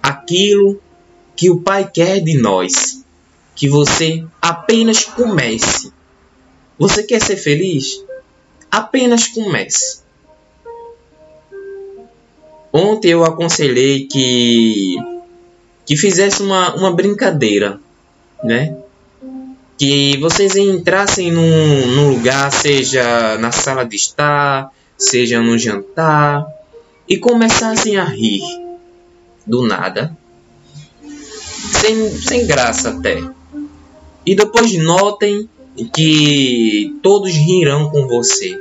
aquilo 0.00 0.80
que 1.36 1.50
o 1.50 1.60
Pai 1.60 1.90
quer 1.90 2.20
de 2.20 2.36
nós. 2.36 3.04
Que 3.54 3.68
você 3.68 4.24
apenas 4.42 5.04
comece. 5.04 5.92
Você 6.78 7.02
quer 7.02 7.20
ser 7.20 7.36
feliz? 7.36 8.02
Apenas 8.70 9.28
comece. 9.28 10.02
Ontem 12.72 13.10
eu 13.10 13.24
aconselhei 13.24 14.06
que 14.06 14.96
que 15.86 15.96
fizesse 15.96 16.42
uma, 16.42 16.74
uma 16.74 16.92
brincadeira, 16.92 17.78
né? 18.42 18.76
Que 19.76 20.16
vocês 20.18 20.56
entrassem 20.56 21.30
num, 21.30 21.86
num 21.88 22.10
lugar, 22.10 22.50
seja 22.50 23.36
na 23.38 23.52
sala 23.52 23.84
de 23.84 23.96
estar, 23.96 24.70
seja 24.96 25.40
no 25.40 25.58
jantar, 25.58 26.46
e 27.08 27.18
começassem 27.18 27.96
a 27.96 28.04
rir 28.04 28.42
do 29.46 29.66
nada, 29.66 30.16
sem, 31.72 32.10
sem 32.10 32.46
graça 32.46 32.90
até. 32.90 33.22
E 34.26 34.34
depois 34.34 34.76
notem 34.78 35.48
que 35.92 36.96
todos 37.02 37.32
rirão 37.32 37.90
com 37.90 38.06
você, 38.06 38.56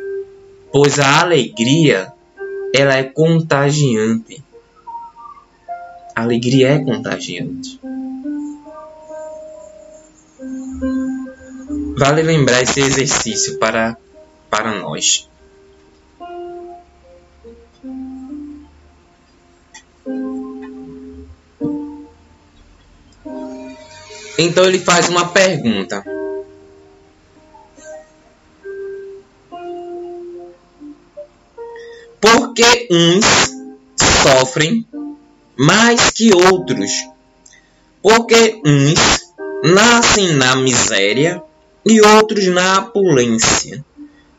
pois 0.71 0.99
a 0.99 1.21
alegria 1.21 2.11
ela 2.73 2.95
é 2.95 3.03
contagiante. 3.03 4.43
A 6.15 6.21
alegria 6.21 6.69
é 6.69 6.79
contagiante. 6.79 7.79
Vale 11.95 12.21
lembrar 12.23 12.61
esse 12.63 12.79
exercício 12.79 13.57
para, 13.59 13.95
para 14.49 14.79
nós. 14.79 15.29
Então 24.37 24.65
ele 24.65 24.79
faz 24.79 25.09
uma 25.09 25.27
pergunta. 25.29 26.03
Por 32.19 32.53
que 32.53 32.87
uns 32.89 33.25
sofrem 34.23 34.87
mais 35.57 36.09
que 36.09 36.33
outros? 36.33 36.91
Porque 38.01 38.61
uns 38.65 39.33
nascem 39.63 40.33
na 40.33 40.55
miséria 40.55 41.41
e 41.85 42.01
outros 42.01 42.47
na 42.47 42.79
opulência, 42.79 43.83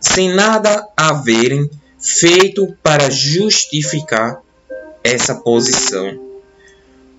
sem 0.00 0.32
nada 0.32 0.88
haverem 0.96 1.70
feito 1.98 2.74
para 2.82 3.10
justificar 3.10 4.40
essa 5.02 5.34
posição. 5.34 6.18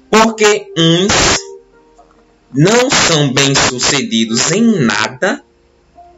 Porque 0.09 0.71
uns 0.77 1.44
não 2.55 2.89
são 2.89 3.33
bem-sucedidos 3.33 4.51
em 4.51 4.79
nada, 4.79 5.43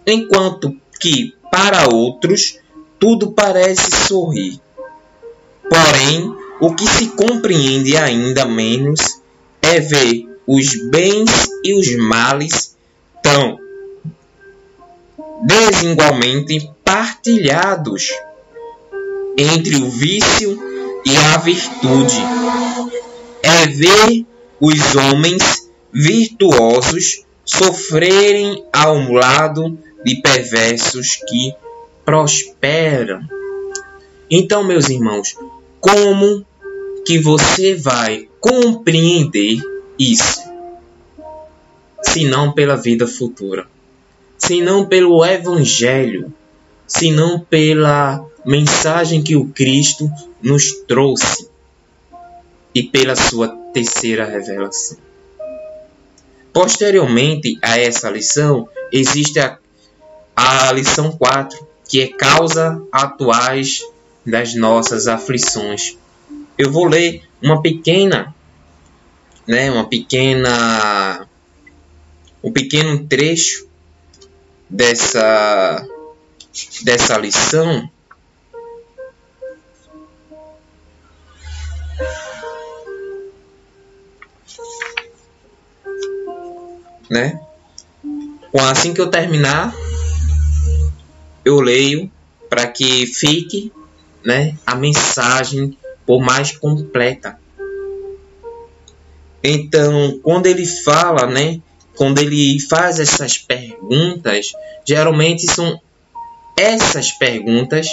enquanto 0.06 0.76
que 1.00 1.34
para 1.52 1.90
outros 1.90 2.60
tudo 3.00 3.32
parece 3.32 4.08
sorrir. 4.08 4.62
Porém, 5.68 6.36
o 6.62 6.74
que 6.76 6.88
se 6.88 7.08
compreende 7.08 7.98
ainda 7.98 8.46
menos 8.46 9.00
é 9.62 9.80
ver 9.80 10.28
os 10.46 10.90
bens 10.90 11.48
e 11.64 11.74
os 11.74 11.96
males 11.96 12.76
tão 13.22 13.60
desigualmente 15.44 16.72
partilhados 16.84 18.12
entre 19.38 19.76
o 19.76 19.90
vício 19.90 20.60
e 21.06 21.16
a 21.18 21.38
virtude. 21.38 22.22
É 23.44 23.68
ver 23.68 24.26
os 24.60 24.96
homens 24.96 25.67
virtuosos 26.00 27.26
sofrerem 27.44 28.64
ao 28.72 29.12
lado 29.12 29.80
de 30.06 30.22
perversos 30.22 31.16
que 31.28 31.56
prosperam. 32.06 33.22
Então, 34.30 34.64
meus 34.64 34.90
irmãos, 34.90 35.36
como 35.82 36.46
que 37.04 37.18
você 37.18 37.74
vai 37.74 38.30
compreender 38.40 39.60
isso? 39.98 40.40
Se 42.04 42.26
não 42.26 42.52
pela 42.52 42.76
vida 42.76 43.08
futura, 43.08 43.66
se 44.38 44.62
não 44.62 44.86
pelo 44.86 45.26
evangelho, 45.26 46.32
se 46.86 47.10
não 47.10 47.40
pela 47.40 48.24
mensagem 48.46 49.24
que 49.24 49.36
o 49.36 49.48
Cristo 49.48 50.08
nos 50.44 50.74
trouxe 50.88 51.50
e 52.76 52.84
pela 52.84 53.16
sua 53.16 53.48
terceira 53.74 54.26
revelação. 54.26 55.07
Posteriormente 56.58 57.60
a 57.62 57.78
essa 57.78 58.10
lição, 58.10 58.68
existe 58.92 59.40
a, 59.40 59.60
a 60.36 60.72
lição 60.72 61.12
4, 61.12 61.68
que 61.88 62.02
é 62.02 62.08
causa 62.08 62.82
atuais 62.92 63.84
das 64.26 64.56
nossas 64.56 65.08
aflições. 65.08 65.96
Eu 66.58 66.72
vou 66.72 66.88
ler 66.88 67.22
uma 67.40 67.62
pequena, 67.62 68.34
né, 69.46 69.70
uma 69.70 69.88
pequena, 69.88 71.28
um 72.44 72.52
pequeno 72.52 73.06
trecho 73.06 73.68
dessa 74.68 75.88
dessa 76.84 77.20
lição 77.20 77.88
né? 87.10 87.40
Assim 88.54 88.94
que 88.94 89.02
eu 89.02 89.10
terminar, 89.10 89.76
eu 91.46 91.60
leio 91.60 92.12
para 92.50 92.68
que 92.68 93.06
fique, 93.06 93.72
né, 94.24 94.58
a 94.66 94.76
mensagem 94.76 95.78
por 96.06 96.22
mais 96.22 96.58
completa. 96.58 97.40
Então, 99.44 100.20
quando 100.24 100.48
ele 100.48 100.66
fala, 100.66 101.28
né, 101.28 101.62
quando 101.96 102.20
ele 102.20 102.60
faz 102.60 103.00
essas 103.00 103.38
perguntas, 103.38 104.54
geralmente 104.86 105.46
são 105.46 105.80
essas 106.58 107.12
perguntas 107.12 107.88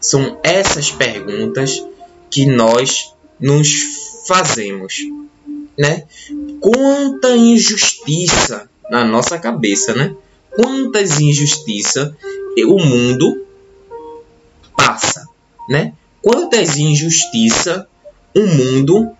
são 0.00 0.40
essas 0.42 0.90
perguntas 0.90 1.84
que 2.30 2.46
nós 2.46 3.14
nos 3.38 4.24
fazemos, 4.26 5.02
né? 5.78 6.04
quanta 6.60 7.34
injustiça 7.34 8.68
na 8.90 9.04
nossa 9.04 9.38
cabeça, 9.38 9.94
né? 9.94 10.14
Quantas 10.50 11.20
injustiças 11.20 12.12
o 12.66 12.78
mundo 12.78 13.46
passa, 14.76 15.26
né? 15.68 15.94
Quantas 16.20 16.76
injustiças 16.76 17.84
o 18.34 18.40
mundo 18.40 19.10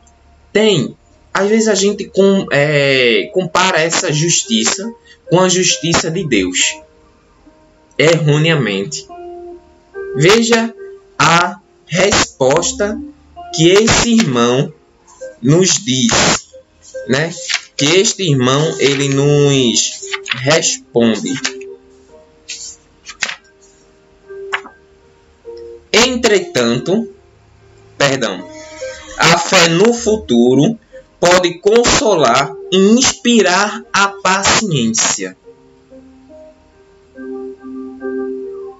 tem. 0.53 0.97
Às 1.33 1.49
vezes 1.49 1.69
a 1.69 1.75
gente 1.75 2.05
com, 2.07 2.47
é, 2.51 3.31
compara 3.33 3.81
essa 3.81 4.13
justiça 4.13 4.93
com 5.31 5.41
a 5.41 5.49
justiça 5.49 6.11
de 6.11 6.27
Deus. 6.27 6.79
Erroneamente. 7.97 9.07
Veja 10.17 10.75
a 11.19 11.61
resposta 11.87 13.01
que 13.55 13.69
esse 13.69 14.13
irmão 14.13 14.73
nos 15.41 15.75
diz 15.83 16.40
né? 17.09 17.33
Que 17.77 17.87
este 17.87 18.23
irmão 18.23 18.77
ele 18.79 19.09
nos 19.09 20.01
responde. 20.43 21.33
Entretanto, 25.93 27.13
perdão, 27.99 28.49
a 29.19 29.39
fé 29.39 29.69
no 29.69 29.93
futuro 29.93 30.79
pode 31.19 31.59
consolar 31.59 32.55
inspirar 32.73 33.83
a 33.93 34.09
paciência. 34.09 35.37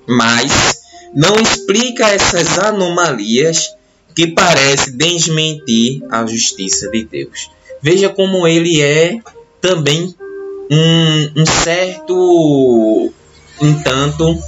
Mas 0.07 0.81
não 1.15 1.37
explica 1.37 2.09
essas 2.09 2.59
anomalias 2.59 3.69
que 4.15 4.29
parecem 4.29 4.97
desmentir 4.97 6.03
a 6.11 6.27
justiça 6.27 6.89
de 6.89 7.05
Deus. 7.05 7.51
Veja 7.83 8.09
como 8.09 8.47
ele 8.47 8.81
é 8.81 9.19
também 9.61 10.15
um, 10.71 11.43
um 11.43 11.47
certo 11.47 13.13
entanto, 13.61 14.39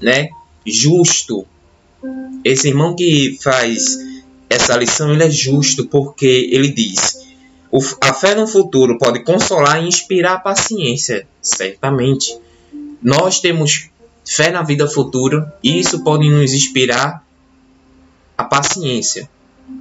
né, 0.00 0.28
justo. 0.66 1.46
Esse 2.44 2.68
irmão 2.68 2.94
que 2.94 3.38
faz 3.42 3.98
essa 4.48 4.76
lição, 4.76 5.12
ele 5.12 5.24
é 5.24 5.30
justo 5.30 5.86
porque 5.86 6.48
ele 6.52 6.72
diz: 6.72 7.20
a 8.00 8.12
fé 8.12 8.34
no 8.34 8.46
futuro 8.46 8.98
pode 8.98 9.22
consolar 9.22 9.82
e 9.82 9.88
inspirar 9.88 10.34
a 10.34 10.40
paciência, 10.40 11.26
certamente. 11.40 12.36
Nós 13.02 13.40
temos 13.40 13.88
fé 14.24 14.50
na 14.50 14.62
vida 14.62 14.88
futura 14.88 15.54
e 15.62 15.78
isso 15.78 16.02
pode 16.02 16.28
nos 16.28 16.52
inspirar 16.52 17.24
a 18.36 18.44
paciência, 18.44 19.28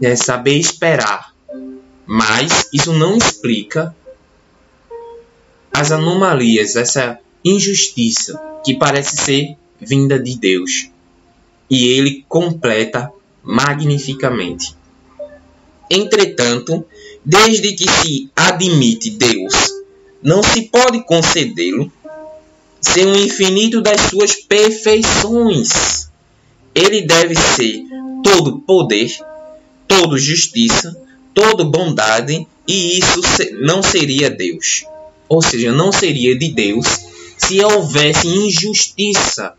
né? 0.02 0.16
saber 0.16 0.58
esperar. 0.58 1.34
Mas 2.12 2.68
isso 2.74 2.92
não 2.92 3.16
explica 3.16 3.96
as 5.72 5.92
anomalias, 5.92 6.76
essa 6.76 7.20
injustiça 7.46 8.42
que 8.66 8.80
parece 8.80 9.16
ser 9.16 9.56
vinda 9.80 10.18
de 10.18 10.36
Deus. 10.36 10.90
E 11.70 11.86
ele 11.90 12.26
completa 12.28 13.12
magnificamente. 13.44 14.76
Entretanto, 15.88 16.84
desde 17.24 17.74
que 17.74 17.88
se 17.88 18.32
admite 18.36 19.12
Deus, 19.12 19.54
não 20.20 20.42
se 20.42 20.64
pode 20.64 21.04
concedê-lo 21.04 21.94
sem 22.82 23.06
o 23.06 23.16
infinito 23.16 23.82
das 23.82 24.02
suas 24.10 24.34
perfeições. 24.34 26.10
Ele 26.74 27.04
deve 27.04 27.36
ser 27.36 27.84
todo 28.24 28.62
poder, 28.62 29.16
todo 29.88 30.18
justiça, 30.18 31.00
todo 31.40 31.64
bondade, 31.64 32.46
e 32.68 33.00
isso 33.00 33.22
não 33.62 33.82
seria 33.82 34.30
Deus. 34.30 34.84
Ou 35.30 35.42
seja, 35.42 35.72
não 35.72 35.90
seria 35.90 36.38
de 36.38 36.50
Deus 36.50 36.86
se 37.38 37.64
houvesse 37.64 38.28
injustiça, 38.28 39.54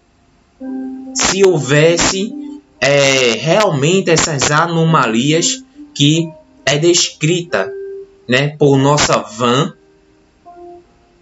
se 1.14 1.42
houvesse 1.42 2.34
é, 2.78 3.32
realmente 3.32 4.10
essas 4.10 4.50
anomalias 4.50 5.64
que 5.94 6.28
é 6.66 6.76
descrita 6.76 7.72
né, 8.28 8.48
por 8.48 8.76
nossa 8.76 9.16
vã 9.18 9.72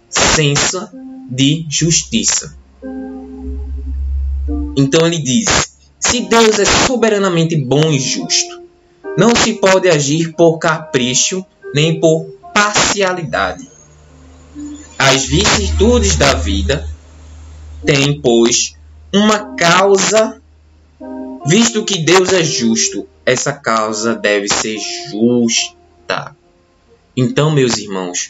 sensa 0.09 0.91
de 1.29 1.65
justiça. 1.69 2.57
Então 4.75 5.07
ele 5.07 5.19
diz: 5.19 5.77
se 5.99 6.21
Deus 6.21 6.59
é 6.59 6.65
soberanamente 6.65 7.55
bom 7.55 7.89
e 7.91 7.99
justo, 7.99 8.58
não 9.19 9.35
se 9.35 9.55
pode 9.55 9.89
agir 9.89 10.31
por 10.31 10.59
capricho 10.59 11.45
nem 11.75 11.99
por 11.99 12.23
parcialidade. 12.53 13.69
As 14.97 15.25
vicissitudes 15.25 16.15
da 16.15 16.35
vida 16.35 16.87
têm, 17.85 18.21
pois, 18.21 18.77
uma 19.13 19.57
causa, 19.57 20.41
visto 21.45 21.83
que 21.83 21.97
Deus 21.97 22.31
é 22.31 22.45
justo, 22.45 23.05
essa 23.25 23.51
causa 23.51 24.15
deve 24.15 24.47
ser 24.47 24.77
justa. 25.11 26.33
Então, 27.13 27.51
meus 27.51 27.77
irmãos, 27.77 28.29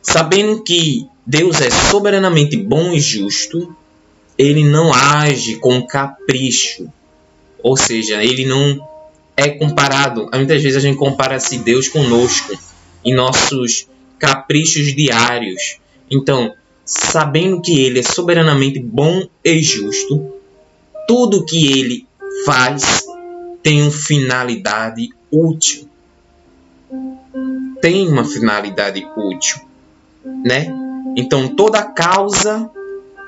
sabendo 0.00 0.62
que 0.62 1.06
Deus 1.26 1.60
é 1.60 1.68
soberanamente 1.90 2.56
bom 2.56 2.94
e 2.94 2.98
justo, 2.98 3.76
ele 4.38 4.64
não 4.64 4.94
age 4.94 5.56
com 5.56 5.86
capricho. 5.86 6.90
Ou 7.62 7.76
seja, 7.76 8.24
ele 8.24 8.46
não 8.46 8.88
é 9.40 9.48
comparado. 9.48 10.28
Muitas 10.34 10.62
vezes 10.62 10.76
a 10.76 10.80
gente 10.80 10.98
compara-se 10.98 11.58
Deus 11.58 11.88
conosco 11.88 12.56
em 13.02 13.14
nossos 13.14 13.88
caprichos 14.18 14.94
diários. 14.94 15.78
Então, 16.10 16.52
sabendo 16.84 17.62
que 17.62 17.80
ele 17.80 18.00
é 18.00 18.02
soberanamente 18.02 18.78
bom 18.78 19.26
e 19.42 19.62
justo, 19.62 20.30
tudo 21.08 21.46
que 21.46 21.72
ele 21.78 22.06
faz 22.44 23.02
tem 23.62 23.80
uma 23.80 23.90
finalidade 23.90 25.08
útil. 25.30 25.88
Tem 27.80 28.06
uma 28.06 28.24
finalidade 28.24 29.06
útil, 29.16 29.58
né? 30.44 30.66
Então 31.16 31.48
toda 31.48 31.82
causa 31.82 32.70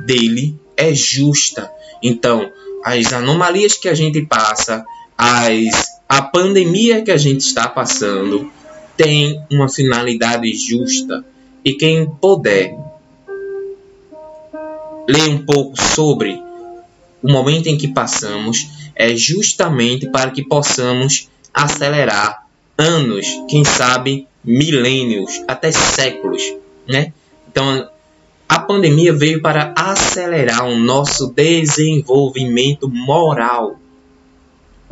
dele 0.05 0.55
é 0.77 0.92
justa. 0.92 1.70
Então, 2.03 2.51
as 2.85 3.12
anomalias 3.14 3.75
que 3.75 3.88
a 3.88 3.94
gente 3.94 4.20
passa, 4.27 4.85
as 5.16 5.91
a 6.12 6.20
pandemia 6.20 7.01
que 7.01 7.11
a 7.11 7.16
gente 7.16 7.40
está 7.40 7.66
passando, 7.66 8.53
tem 8.98 9.42
uma 9.51 9.66
finalidade 9.66 10.53
justa 10.53 11.25
e 11.64 11.72
quem 11.72 12.05
puder 12.05 12.77
ler 15.09 15.29
um 15.31 15.38
pouco 15.46 15.81
sobre 15.81 16.38
o 17.22 17.33
momento 17.33 17.68
em 17.68 17.79
que 17.79 17.88
passamos 17.88 18.68
é 18.94 19.16
justamente 19.16 20.07
para 20.11 20.31
que 20.31 20.44
possamos 20.44 21.31
acelerar 21.55 22.46
anos, 22.77 23.27
quem 23.48 23.64
sabe 23.64 24.27
milênios, 24.44 25.42
até 25.48 25.72
séculos, 25.72 26.42
né? 26.87 27.11
Então, 27.51 27.88
a 28.46 28.59
pandemia 28.59 29.14
veio 29.14 29.40
para 29.40 29.72
acelerar 29.75 30.66
o 30.66 30.77
nosso 30.77 31.33
desenvolvimento 31.33 32.87
moral, 32.87 33.79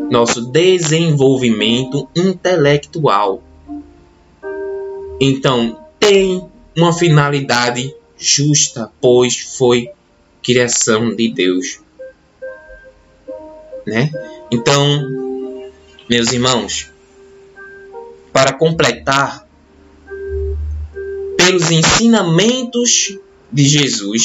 nosso 0.09 0.47
desenvolvimento 0.47 2.09
intelectual. 2.15 3.43
Então, 5.21 5.79
tem 5.99 6.49
uma 6.77 6.93
finalidade 6.93 7.95
justa, 8.17 8.91
pois 9.01 9.39
foi 9.39 9.91
criação 10.43 11.15
de 11.15 11.29
Deus. 11.31 11.81
Né? 13.87 14.11
Então, 14.51 15.09
meus 16.09 16.33
irmãos, 16.33 16.91
para 18.33 18.53
completar, 18.53 19.47
pelos 21.37 21.71
ensinamentos 21.71 23.19
de 23.51 23.65
Jesus, 23.65 24.25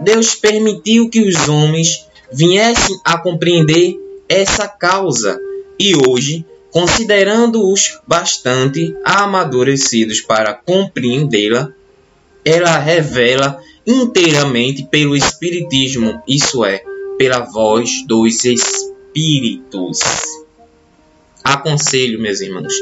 Deus 0.00 0.34
permitiu 0.34 1.08
que 1.08 1.20
os 1.20 1.48
homens 1.48 2.06
viessem 2.32 2.98
a 3.04 3.18
compreender 3.18 4.01
essa 4.32 4.66
causa 4.66 5.38
e 5.78 5.94
hoje 5.94 6.44
considerando-os 6.70 8.00
bastante 8.06 8.96
amadurecidos 9.04 10.22
para 10.22 10.54
compreendê-la, 10.54 11.70
ela 12.42 12.78
revela 12.78 13.60
inteiramente 13.86 14.84
pelo 14.84 15.14
Espiritismo, 15.14 16.22
isso 16.26 16.64
é, 16.64 16.82
pela 17.18 17.40
voz 17.40 18.06
dos 18.06 18.44
Espíritos. 18.44 20.00
Aconselho, 21.44 22.18
meus 22.18 22.40
irmãos, 22.40 22.72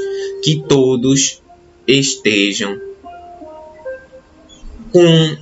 que 0.44 0.62
todos 0.68 1.42
estejam 1.86 2.80
com 4.92 5.36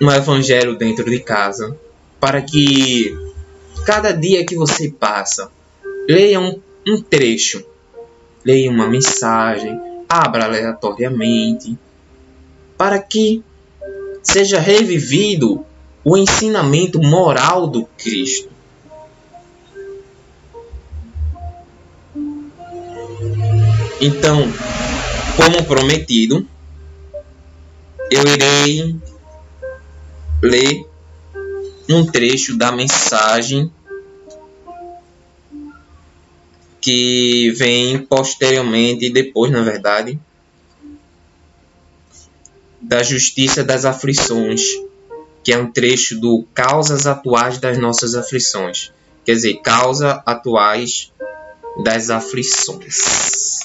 um 0.00 0.10
Evangelho 0.10 0.76
dentro 0.76 1.04
de 1.10 1.20
casa, 1.20 1.76
para 2.18 2.40
que 2.40 3.14
cada 3.84 4.12
dia 4.12 4.44
que 4.44 4.54
você 4.54 4.90
passa, 4.90 5.50
leia 6.08 6.40
um, 6.40 6.60
um 6.86 7.00
trecho 7.00 7.64
leia 8.44 8.70
uma 8.70 8.88
mensagem, 8.88 9.78
abra 10.08 10.44
aleatoriamente, 10.44 11.78
para 12.76 12.98
que 12.98 13.42
seja 14.22 14.58
revivido 14.58 15.64
o 16.04 16.16
ensinamento 16.16 17.00
moral 17.00 17.66
do 17.66 17.84
Cristo. 17.98 18.48
Então, 24.00 24.50
como 25.36 25.64
prometido, 25.64 26.46
eu 28.10 28.22
irei 28.22 28.96
ler 30.42 30.89
um 31.94 32.06
trecho 32.06 32.56
da 32.56 32.70
mensagem 32.72 33.70
que 36.80 37.50
vem 37.52 37.98
posteriormente, 37.98 39.10
depois, 39.10 39.52
na 39.52 39.62
verdade, 39.62 40.18
da 42.80 43.02
justiça 43.02 43.62
das 43.62 43.84
aflições, 43.84 44.62
que 45.44 45.52
é 45.52 45.58
um 45.58 45.70
trecho 45.70 46.18
do 46.18 46.44
causas 46.54 47.06
atuais 47.06 47.58
das 47.58 47.78
nossas 47.78 48.14
aflições. 48.14 48.92
Quer 49.24 49.34
dizer, 49.34 49.60
causa 49.62 50.22
atuais 50.24 51.12
das 51.84 52.08
aflições. 52.10 53.59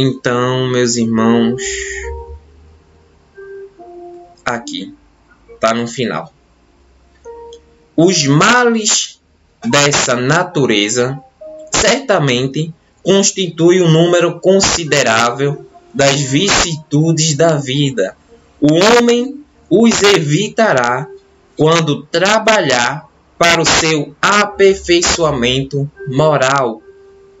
Então, 0.00 0.68
meus 0.68 0.94
irmãos, 0.94 1.60
aqui 4.44 4.94
tá 5.58 5.74
no 5.74 5.88
final. 5.88 6.32
Os 7.96 8.24
males 8.24 9.20
dessa 9.66 10.14
natureza 10.14 11.20
certamente 11.74 12.72
constituem 13.02 13.82
um 13.82 13.90
número 13.90 14.38
considerável 14.38 15.66
das 15.92 16.20
vicissitudes 16.20 17.34
da 17.34 17.56
vida. 17.56 18.16
O 18.60 18.72
homem 18.74 19.44
os 19.68 20.00
evitará 20.00 21.08
quando 21.56 22.04
trabalhar 22.04 23.08
para 23.36 23.60
o 23.60 23.66
seu 23.66 24.14
aperfeiçoamento 24.22 25.90
moral, 26.06 26.80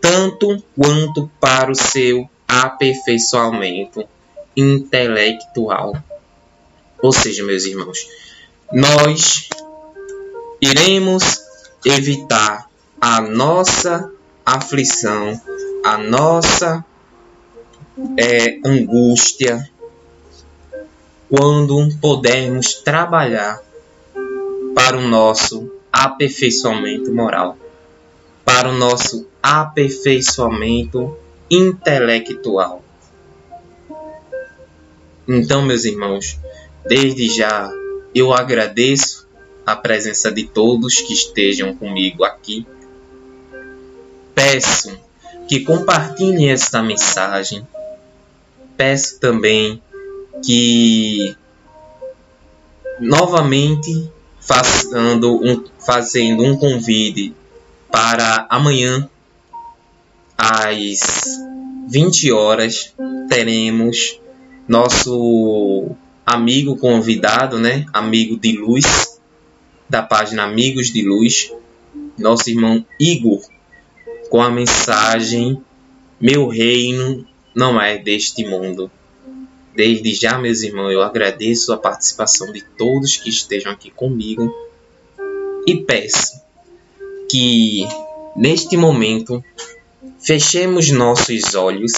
tanto 0.00 0.60
quanto 0.76 1.30
para 1.38 1.70
o 1.70 1.74
seu 1.76 2.28
aperfeiçoamento 2.48 4.08
intelectual. 4.56 5.94
Ou 7.00 7.12
seja, 7.12 7.44
meus 7.44 7.64
irmãos, 7.64 8.08
nós 8.72 9.48
iremos 10.60 11.42
evitar 11.84 12.68
a 13.00 13.20
nossa 13.20 14.10
aflição, 14.44 15.40
a 15.84 15.98
nossa 15.98 16.84
é, 18.18 18.58
angústia, 18.64 19.70
quando 21.28 21.88
pudermos 22.00 22.74
trabalhar 22.74 23.60
para 24.74 24.96
o 24.96 25.06
nosso 25.06 25.70
aperfeiçoamento 25.92 27.12
moral, 27.12 27.56
para 28.44 28.70
o 28.70 28.72
nosso 28.72 29.28
aperfeiçoamento 29.42 31.16
intelectual. 31.50 32.82
Então, 35.26 35.62
meus 35.62 35.84
irmãos, 35.84 36.38
desde 36.86 37.28
já 37.28 37.70
eu 38.14 38.32
agradeço 38.32 39.28
a 39.66 39.76
presença 39.76 40.32
de 40.32 40.44
todos 40.44 41.00
que 41.00 41.12
estejam 41.12 41.74
comigo 41.74 42.24
aqui. 42.24 42.66
Peço 44.34 44.98
que 45.46 45.60
compartilhem 45.60 46.50
esta 46.50 46.82
mensagem. 46.82 47.66
Peço 48.76 49.20
também 49.20 49.82
que 50.42 51.36
novamente 53.00 54.10
fazendo 54.40 55.36
um, 55.44 55.64
fazendo 55.84 56.42
um 56.42 56.56
convite 56.56 57.34
para 57.90 58.46
amanhã 58.48 59.08
às 60.38 61.00
20 61.88 62.30
horas 62.30 62.94
teremos 63.28 64.20
nosso 64.68 65.90
amigo 66.24 66.76
convidado, 66.76 67.58
né? 67.58 67.84
Amigo 67.92 68.38
de 68.38 68.52
luz 68.52 69.18
da 69.88 70.02
página 70.02 70.44
Amigos 70.44 70.92
de 70.92 71.02
Luz, 71.02 71.50
nosso 72.16 72.50
irmão 72.50 72.84
Igor, 73.00 73.40
com 74.30 74.40
a 74.40 74.50
mensagem 74.50 75.60
Meu 76.20 76.46
reino 76.46 77.26
não 77.54 77.80
é 77.80 77.98
deste 77.98 78.44
mundo. 78.44 78.90
Desde 79.74 80.14
já, 80.14 80.38
meus 80.38 80.62
irmãos, 80.62 80.90
eu 80.90 81.02
agradeço 81.02 81.72
a 81.72 81.78
participação 81.78 82.52
de 82.52 82.60
todos 82.60 83.16
que 83.16 83.30
estejam 83.30 83.72
aqui 83.72 83.90
comigo 83.90 84.52
e 85.66 85.76
peço 85.76 86.40
que 87.30 87.86
neste 88.36 88.76
momento 88.76 89.42
fechemos 90.20 90.90
nossos 90.90 91.54
olhos 91.54 91.92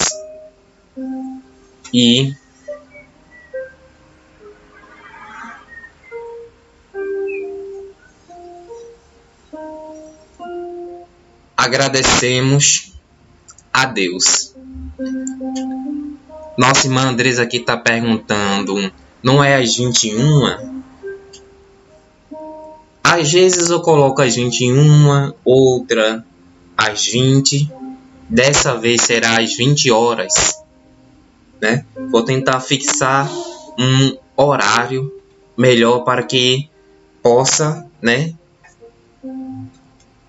e 1.93 2.33
agradecemos 11.57 12.93
a 13.73 13.85
Deus 13.85 14.51
nossa 16.57 16.85
irmã 16.85 17.09
Andresa 17.09 17.43
aqui 17.43 17.57
está 17.57 17.77
perguntando: 17.77 18.91
não 19.23 19.43
é 19.43 19.55
às 19.55 19.75
21? 19.75 20.81
Às 23.03 23.31
vezes 23.31 23.69
eu 23.69 23.81
coloco 23.81 24.21
às 24.21 24.35
21, 24.35 25.33
outra 25.43 26.23
às 26.77 27.05
20. 27.05 27.80
Dessa 28.31 28.75
vez 28.75 29.01
será 29.01 29.41
às 29.41 29.57
20 29.57 29.91
horas. 29.91 30.63
Né? 31.61 31.85
Vou 32.09 32.23
tentar 32.23 32.61
fixar 32.61 33.29
um 33.77 34.17
horário 34.37 35.13
melhor 35.57 36.05
para 36.05 36.23
que 36.23 36.69
possa 37.21 37.85
né, 38.01 38.33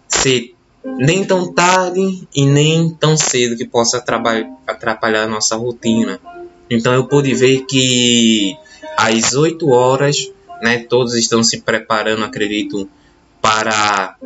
ser 0.08 0.52
nem 0.84 1.24
tão 1.24 1.52
tarde 1.52 2.26
e 2.34 2.44
nem 2.44 2.90
tão 2.90 3.16
cedo 3.16 3.56
que 3.56 3.64
possa 3.64 3.98
atrapalhar 4.66 5.22
a 5.22 5.28
nossa 5.28 5.54
rotina. 5.54 6.20
Então 6.68 6.92
eu 6.92 7.06
pude 7.06 7.32
ver 7.34 7.66
que 7.66 8.56
às 8.96 9.32
8 9.32 9.70
horas, 9.70 10.28
né, 10.60 10.78
todos 10.80 11.14
estão 11.14 11.42
se 11.44 11.60
preparando, 11.60 12.24
acredito, 12.24 12.90
para 13.40 14.16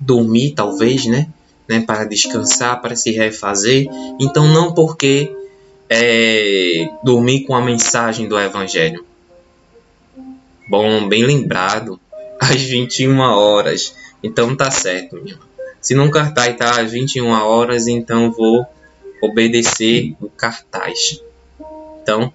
dormir, 0.00 0.52
talvez, 0.52 1.06
né, 1.06 1.28
né, 1.68 1.80
para 1.86 2.04
descansar, 2.04 2.80
para 2.80 2.96
se 2.96 3.10
refazer. 3.10 3.86
Então 4.20 4.46
não 4.48 4.72
porque 4.72 5.34
é, 5.88 6.88
dormir 7.02 7.44
com 7.44 7.54
a 7.54 7.60
mensagem 7.60 8.28
do 8.28 8.38
Evangelho. 8.38 9.04
Bom, 10.68 11.08
bem 11.08 11.24
lembrado, 11.24 12.00
às 12.40 12.62
21 12.62 13.18
horas. 13.20 13.94
Então 14.22 14.56
tá 14.56 14.70
certo, 14.70 15.16
minha 15.16 15.34
irmã. 15.34 15.52
Se 15.82 15.96
num 15.96 16.10
cartaz 16.10 16.52
está 16.52 16.80
às 16.80 16.92
21 16.92 17.28
horas, 17.28 17.88
então 17.88 18.30
vou 18.30 18.64
obedecer 19.20 20.14
o 20.20 20.30
cartaz. 20.30 21.20
Então, 22.00 22.32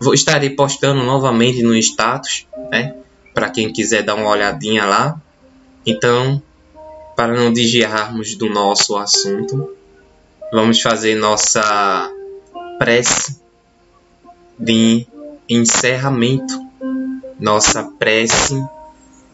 vou 0.00 0.14
estarei 0.14 0.50
postando 0.50 1.02
novamente 1.02 1.60
no 1.62 1.74
status, 1.76 2.46
né? 2.70 2.94
Para 3.34 3.50
quem 3.50 3.72
quiser 3.72 4.02
dar 4.02 4.14
uma 4.14 4.30
olhadinha 4.30 4.84
lá. 4.84 5.20
Então, 5.84 6.40
para 7.16 7.32
não 7.32 7.50
desviarmos 7.50 8.36
do 8.36 8.50
nosso 8.50 8.94
assunto, 8.94 9.74
vamos 10.52 10.80
fazer 10.82 11.14
nossa 11.14 12.12
prece 12.78 13.40
de 14.58 15.06
encerramento, 15.48 16.54
nossa 17.40 17.84
prece 17.98 18.62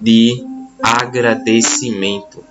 de 0.01 0.45
agradecimento. 0.81 2.45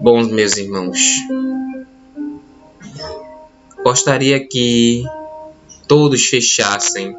Bom, 0.00 0.24
meus 0.24 0.56
irmãos, 0.56 0.98
gostaria 3.82 4.46
que 4.46 5.04
todos 5.88 6.26
fechassem 6.26 7.16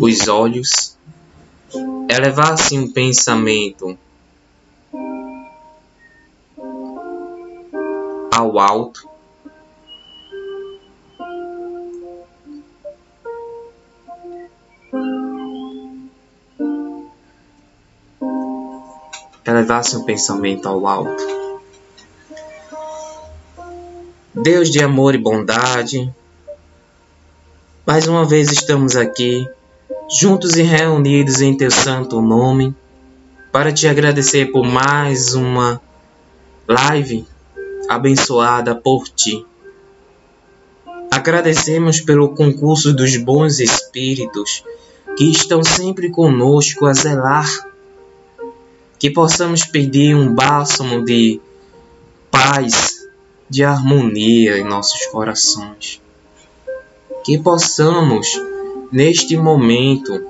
os 0.00 0.28
olhos, 0.28 0.96
elevassem 2.08 2.78
um 2.78 2.90
pensamento 2.90 3.98
ao 8.32 8.58
alto 8.58 9.10
elevasse 19.50 19.96
um 19.96 20.04
pensamento 20.04 20.68
ao 20.68 20.86
alto. 20.86 21.49
Deus 24.32 24.70
de 24.70 24.80
amor 24.80 25.16
e 25.16 25.18
bondade, 25.18 26.08
mais 27.84 28.06
uma 28.06 28.24
vez 28.24 28.52
estamos 28.52 28.94
aqui, 28.94 29.44
juntos 30.08 30.56
e 30.56 30.62
reunidos 30.62 31.40
em 31.40 31.56
Teu 31.56 31.68
santo 31.68 32.22
nome, 32.22 32.72
para 33.50 33.72
te 33.72 33.88
agradecer 33.88 34.52
por 34.52 34.64
mais 34.64 35.34
uma 35.34 35.82
live 36.68 37.26
abençoada 37.88 38.72
por 38.72 39.08
Ti. 39.08 39.44
Agradecemos 41.10 42.00
pelo 42.00 42.32
concurso 42.32 42.92
dos 42.92 43.16
bons 43.16 43.58
espíritos 43.58 44.62
que 45.16 45.28
estão 45.28 45.64
sempre 45.64 46.08
conosco 46.08 46.86
a 46.86 46.94
zelar 46.94 47.48
que 48.96 49.10
possamos 49.10 49.64
pedir 49.64 50.14
um 50.14 50.32
bálsamo 50.32 51.04
de 51.04 51.40
paz, 52.30 52.99
de 53.50 53.64
harmonia 53.64 54.56
em 54.56 54.64
nossos 54.64 55.06
corações. 55.06 56.00
Que 57.24 57.36
possamos, 57.36 58.40
neste 58.92 59.36
momento, 59.36 60.24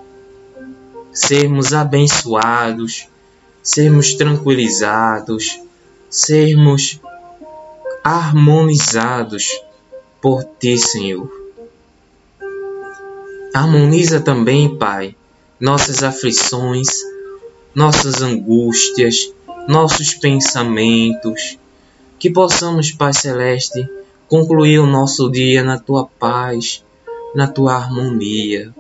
sermos 1.12 1.74
abençoados, 1.74 3.06
sermos 3.62 4.14
tranquilizados, 4.14 5.60
sermos 6.08 6.98
harmonizados 8.02 9.62
por 10.20 10.42
Ti, 10.58 10.78
Senhor. 10.78 11.30
Harmoniza 13.54 14.20
também, 14.20 14.76
Pai, 14.76 15.14
nossas 15.58 16.02
aflições, 16.02 16.88
nossas 17.74 18.22
angústias, 18.22 19.30
nossos 19.68 20.14
pensamentos, 20.14 21.58
que 22.20 22.28
possamos, 22.28 22.92
Pai 22.92 23.14
Celeste, 23.14 23.88
concluir 24.28 24.78
o 24.78 24.86
nosso 24.86 25.30
dia 25.30 25.64
na 25.64 25.78
tua 25.78 26.04
paz, 26.04 26.84
na 27.34 27.48
tua 27.48 27.74
harmonia. 27.74 28.74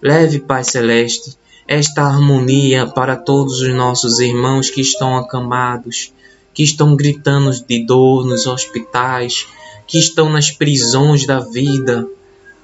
Leve, 0.00 0.38
Pai 0.38 0.62
Celeste, 0.62 1.36
esta 1.66 2.04
harmonia 2.04 2.86
para 2.86 3.16
todos 3.16 3.60
os 3.60 3.74
nossos 3.74 4.20
irmãos 4.20 4.70
que 4.70 4.80
estão 4.80 5.16
acamados, 5.16 6.12
que 6.54 6.62
estão 6.62 6.94
gritando 6.94 7.50
de 7.66 7.84
dor 7.84 8.24
nos 8.24 8.46
hospitais, 8.46 9.48
que 9.84 9.98
estão 9.98 10.30
nas 10.30 10.52
prisões 10.52 11.26
da 11.26 11.40
vida, 11.40 12.06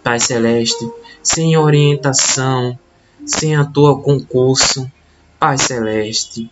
Pai 0.05 0.21
Celeste, 0.21 0.89
sem 1.25 1.57
orientação, 1.57 2.79
sem 3.27 3.57
a 3.57 3.65
tua 3.65 4.01
concurso, 4.01 4.89
Pai 5.41 5.59
Celeste. 5.59 6.49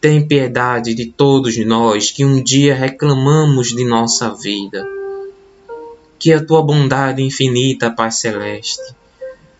Tem 0.00 0.24
piedade 0.24 0.94
de 0.94 1.06
todos 1.06 1.56
nós 1.66 2.12
que 2.12 2.24
um 2.24 2.40
dia 2.40 2.72
reclamamos 2.72 3.68
de 3.68 3.84
nossa 3.84 4.32
vida. 4.32 4.86
Que 6.20 6.32
a 6.32 6.44
tua 6.44 6.62
bondade 6.62 7.20
infinita, 7.20 7.90
Pai 7.90 8.12
Celeste, 8.12 8.94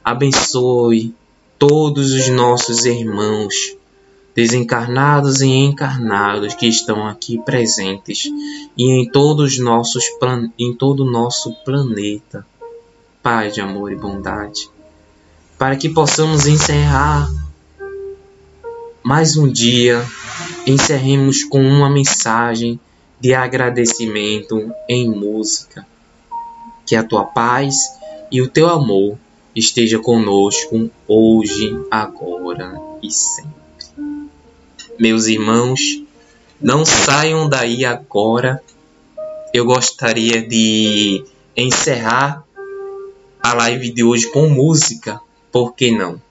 abençoe 0.04 1.12
todos 1.58 2.12
os 2.12 2.28
nossos 2.28 2.84
irmãos, 2.84 3.76
desencarnados 4.32 5.40
e 5.40 5.48
encarnados 5.48 6.54
que 6.54 6.68
estão 6.68 7.04
aqui 7.04 7.38
presentes 7.38 8.26
e 8.76 8.90
em 8.90 9.10
todos 9.10 9.58
nossos 9.58 10.04
em 10.56 10.72
todo 10.72 11.00
o 11.00 11.10
nosso 11.10 11.52
planeta. 11.64 12.46
Pai 13.20 13.50
de 13.50 13.60
amor 13.60 13.90
e 13.90 13.96
bondade, 13.96 14.70
para 15.58 15.74
que 15.74 15.88
possamos 15.88 16.46
encerrar 16.46 17.28
mais 19.08 19.38
um 19.38 19.50
dia, 19.50 20.04
encerremos 20.66 21.42
com 21.42 21.62
uma 21.62 21.88
mensagem 21.88 22.78
de 23.18 23.32
agradecimento 23.32 24.70
em 24.86 25.08
música. 25.08 25.86
Que 26.84 26.94
a 26.94 27.02
tua 27.02 27.24
paz 27.24 27.74
e 28.30 28.42
o 28.42 28.48
teu 28.48 28.68
amor 28.68 29.16
esteja 29.56 29.98
conosco 29.98 30.90
hoje, 31.06 31.74
agora 31.90 32.78
e 33.02 33.10
sempre. 33.10 33.50
Meus 34.98 35.26
irmãos, 35.26 35.80
não 36.60 36.84
saiam 36.84 37.48
daí 37.48 37.86
agora. 37.86 38.62
Eu 39.54 39.64
gostaria 39.64 40.46
de 40.46 41.24
encerrar 41.56 42.44
a 43.42 43.54
live 43.54 43.90
de 43.90 44.04
hoje 44.04 44.30
com 44.30 44.50
música, 44.50 45.18
por 45.50 45.74
que 45.74 45.96
não? 45.96 46.27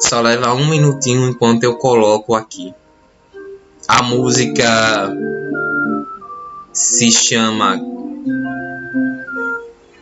Só 0.00 0.20
leva 0.20 0.52
um 0.54 0.68
minutinho 0.68 1.28
enquanto 1.28 1.64
eu 1.64 1.76
coloco 1.76 2.34
aqui. 2.34 2.74
A 3.86 4.02
música 4.02 5.12
se 6.72 7.10
chama 7.10 7.80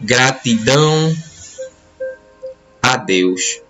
Gratidão 0.01 1.14
a 2.82 2.97
Deus. 2.97 3.62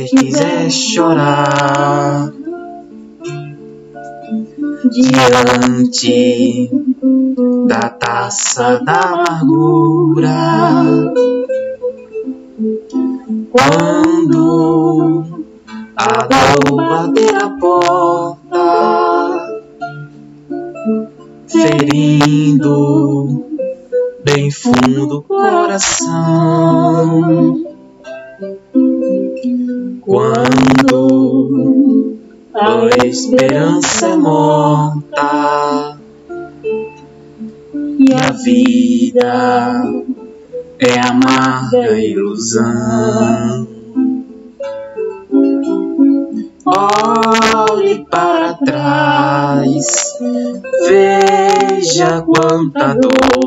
Quiser 0.00 0.70
chorar 0.70 2.32
diante 4.90 6.70
da 7.66 7.88
taça 7.88 8.80
da 8.84 9.00
amargura. 9.00 10.30
Quando 13.50 15.24
a 15.96 16.26
dor 16.26 16.76
bater 16.76 17.34
a 17.36 17.50
porta, 17.50 18.58
ferindo 21.48 23.44
bem 24.24 24.50
fundo 24.50 25.18
o 25.18 25.22
coração 25.22 26.52
quando 30.02 31.78
a 32.54 33.06
esperança 33.06 34.08
é 34.08 34.16
morta 34.16 35.96
e 37.98 38.12
a 38.12 38.32
vida 38.32 39.82
é 40.80 41.00
amarga 41.00 41.98
ilusão. 41.98 43.66
Olhe 46.64 48.04
para 48.10 48.54
trás, 48.54 49.86
veja 50.86 52.22
quanta 52.22 52.94
dor 52.94 53.41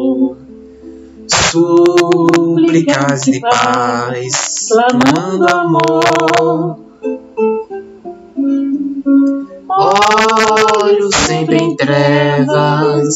súplicas 1.55 3.21
de 3.21 3.39
paz, 3.39 4.67
clamando 4.67 5.45
amor. 5.47 6.79
Olhos 9.69 11.15
sempre 11.15 11.57
em 11.57 11.75
trevas, 11.75 13.15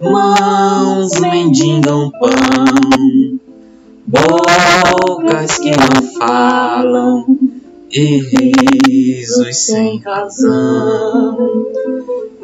mãos 0.00 1.20
mendigam 1.20 2.10
pão, 2.18 3.38
bocas 4.06 5.58
que 5.58 5.70
não 5.70 6.02
falam 6.18 7.26
e 7.90 8.18
risos 8.86 9.56
sem 9.56 9.98
razão. 9.98 11.66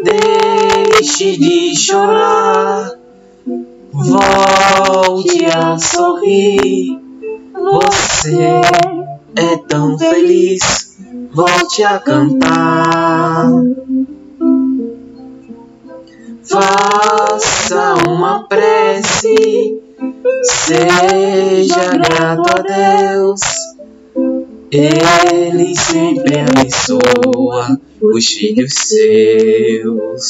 Deixe 0.02 1.38
de 1.38 1.74
chorar 1.74 3.03
Volte 3.95 5.45
a 5.47 5.78
sorrir. 5.78 6.99
Você 7.53 8.36
é 9.36 9.57
tão 9.68 9.97
feliz. 9.97 10.99
Volte 11.32 11.84
a 11.84 12.01
cantar. 12.01 13.49
Faça 16.42 17.95
uma 18.09 18.42
prece. 18.49 19.80
Seja 20.42 21.97
grato 21.97 22.51
a 22.51 23.12
Deus. 23.12 23.40
Ele 24.72 25.76
sempre 25.76 26.40
abençoa 26.40 27.80
os 28.03 28.26
filhos 28.26 28.74
seus. 28.74 30.24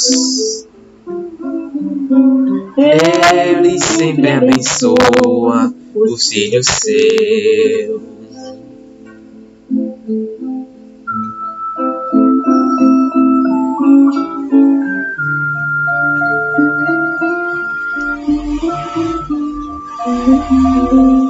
Ele 2.77 3.79
sempre 3.81 4.31
abençoa 4.31 5.75
os 5.95 6.29
filhos 6.29 6.67
seus. 6.67 8.15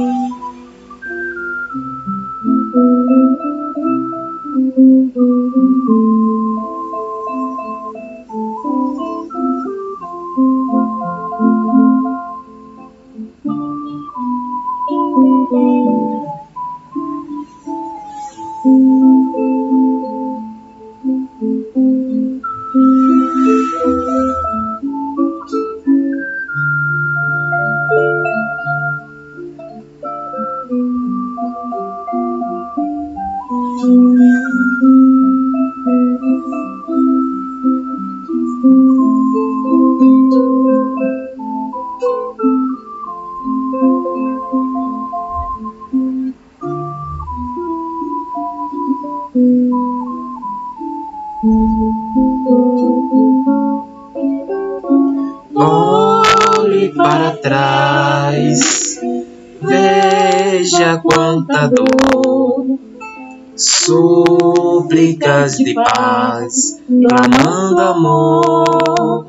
de 65.57 65.73
paz, 65.73 66.81
clamando 66.87 67.81
amor. 67.81 69.27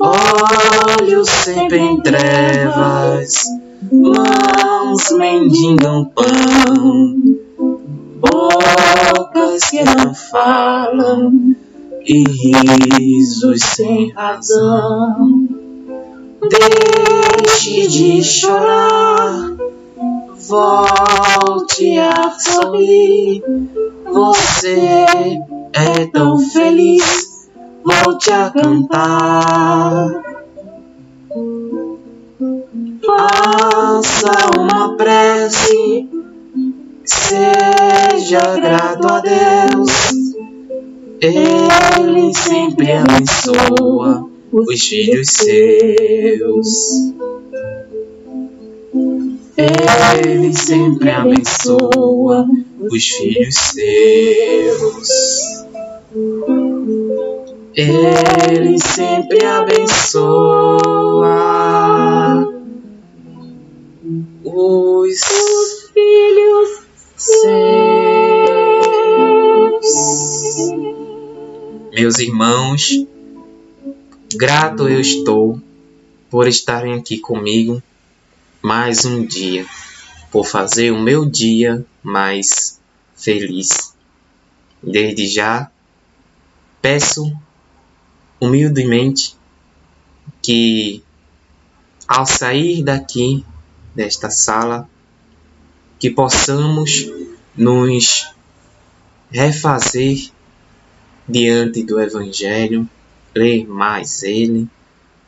Olhos 0.00 1.28
sempre 1.28 1.78
em 1.78 2.00
trevas, 2.00 3.44
mãos 3.92 5.10
mendigam 5.12 6.06
pão, 6.06 7.22
bocas 8.18 9.70
que 9.70 9.82
não 9.84 10.14
falam 10.14 11.54
e 12.06 12.24
risos 12.24 13.62
sem 13.62 14.10
razão. 14.10 15.48
Deixe 16.48 17.86
de 17.86 18.22
chorar, 18.24 19.52
volte 20.50 21.98
a 21.98 22.30
sorrir. 22.38 23.42
Você 24.12 25.06
é 25.72 26.06
tão 26.12 26.38
feliz, 26.38 27.48
volte 27.84 28.32
a 28.32 28.50
cantar. 28.50 30.10
Faça 33.06 34.50
uma 34.58 34.96
prece, 34.96 36.08
seja 37.04 38.56
grato 38.60 39.06
a 39.06 39.20
Deus 39.20 40.10
ele 41.20 42.32
sempre 42.34 42.92
abençoa 42.92 44.26
os 44.50 44.80
filhos 44.80 45.28
seus. 45.28 47.12
Ele 50.24 50.56
sempre 50.56 51.10
abençoa 51.10 52.46
os 52.78 53.04
filhos 53.04 53.54
seus. 53.54 55.08
Ele 57.74 58.78
sempre 58.80 59.44
abençoa 59.44 60.90
os 64.44 65.20
filhos 65.92 66.70
seus. 67.16 67.90
Meus 71.92 72.18
irmãos, 72.18 73.06
grato 74.34 74.88
eu 74.88 75.00
estou 75.00 75.60
por 76.30 76.48
estarem 76.48 76.94
aqui 76.94 77.18
comigo 77.18 77.82
mais 78.62 79.06
um 79.06 79.24
dia, 79.24 79.66
por 80.30 80.46
fazer 80.46 80.90
o 80.90 81.00
meu 81.00 81.24
dia 81.24 81.84
mais 82.02 82.78
feliz. 83.16 83.94
Desde 84.82 85.26
já, 85.26 85.70
peço 86.82 87.34
humildemente 88.38 89.34
que 90.42 91.02
ao 92.06 92.26
sair 92.26 92.82
daqui 92.82 93.44
desta 93.94 94.28
sala, 94.28 94.88
que 95.98 96.10
possamos 96.10 97.10
nos 97.56 98.34
refazer 99.30 100.30
diante 101.26 101.82
do 101.82 101.98
Evangelho, 101.98 102.88
ler 103.34 103.66
mais 103.66 104.22
ele, 104.22 104.68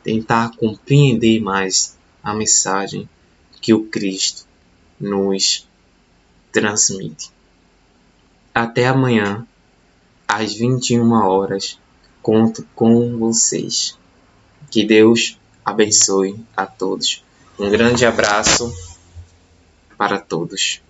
tentar 0.03 0.55
compreender 0.55 1.39
mais 1.41 1.97
a 2.23 2.33
mensagem 2.33 3.09
que 3.63 3.73
o 3.73 3.85
Cristo 3.85 4.45
nos 4.99 5.65
transmite. 6.51 7.31
Até 8.53 8.87
amanhã, 8.87 9.47
às 10.27 10.53
21 10.53 11.09
horas, 11.13 11.79
conto 12.21 12.67
com 12.75 13.17
vocês. 13.17 13.97
Que 14.69 14.83
Deus 14.83 15.39
abençoe 15.63 16.35
a 16.57 16.65
todos. 16.65 17.23
Um 17.57 17.71
grande 17.71 18.05
abraço 18.05 18.69
para 19.97 20.19
todos. 20.19 20.81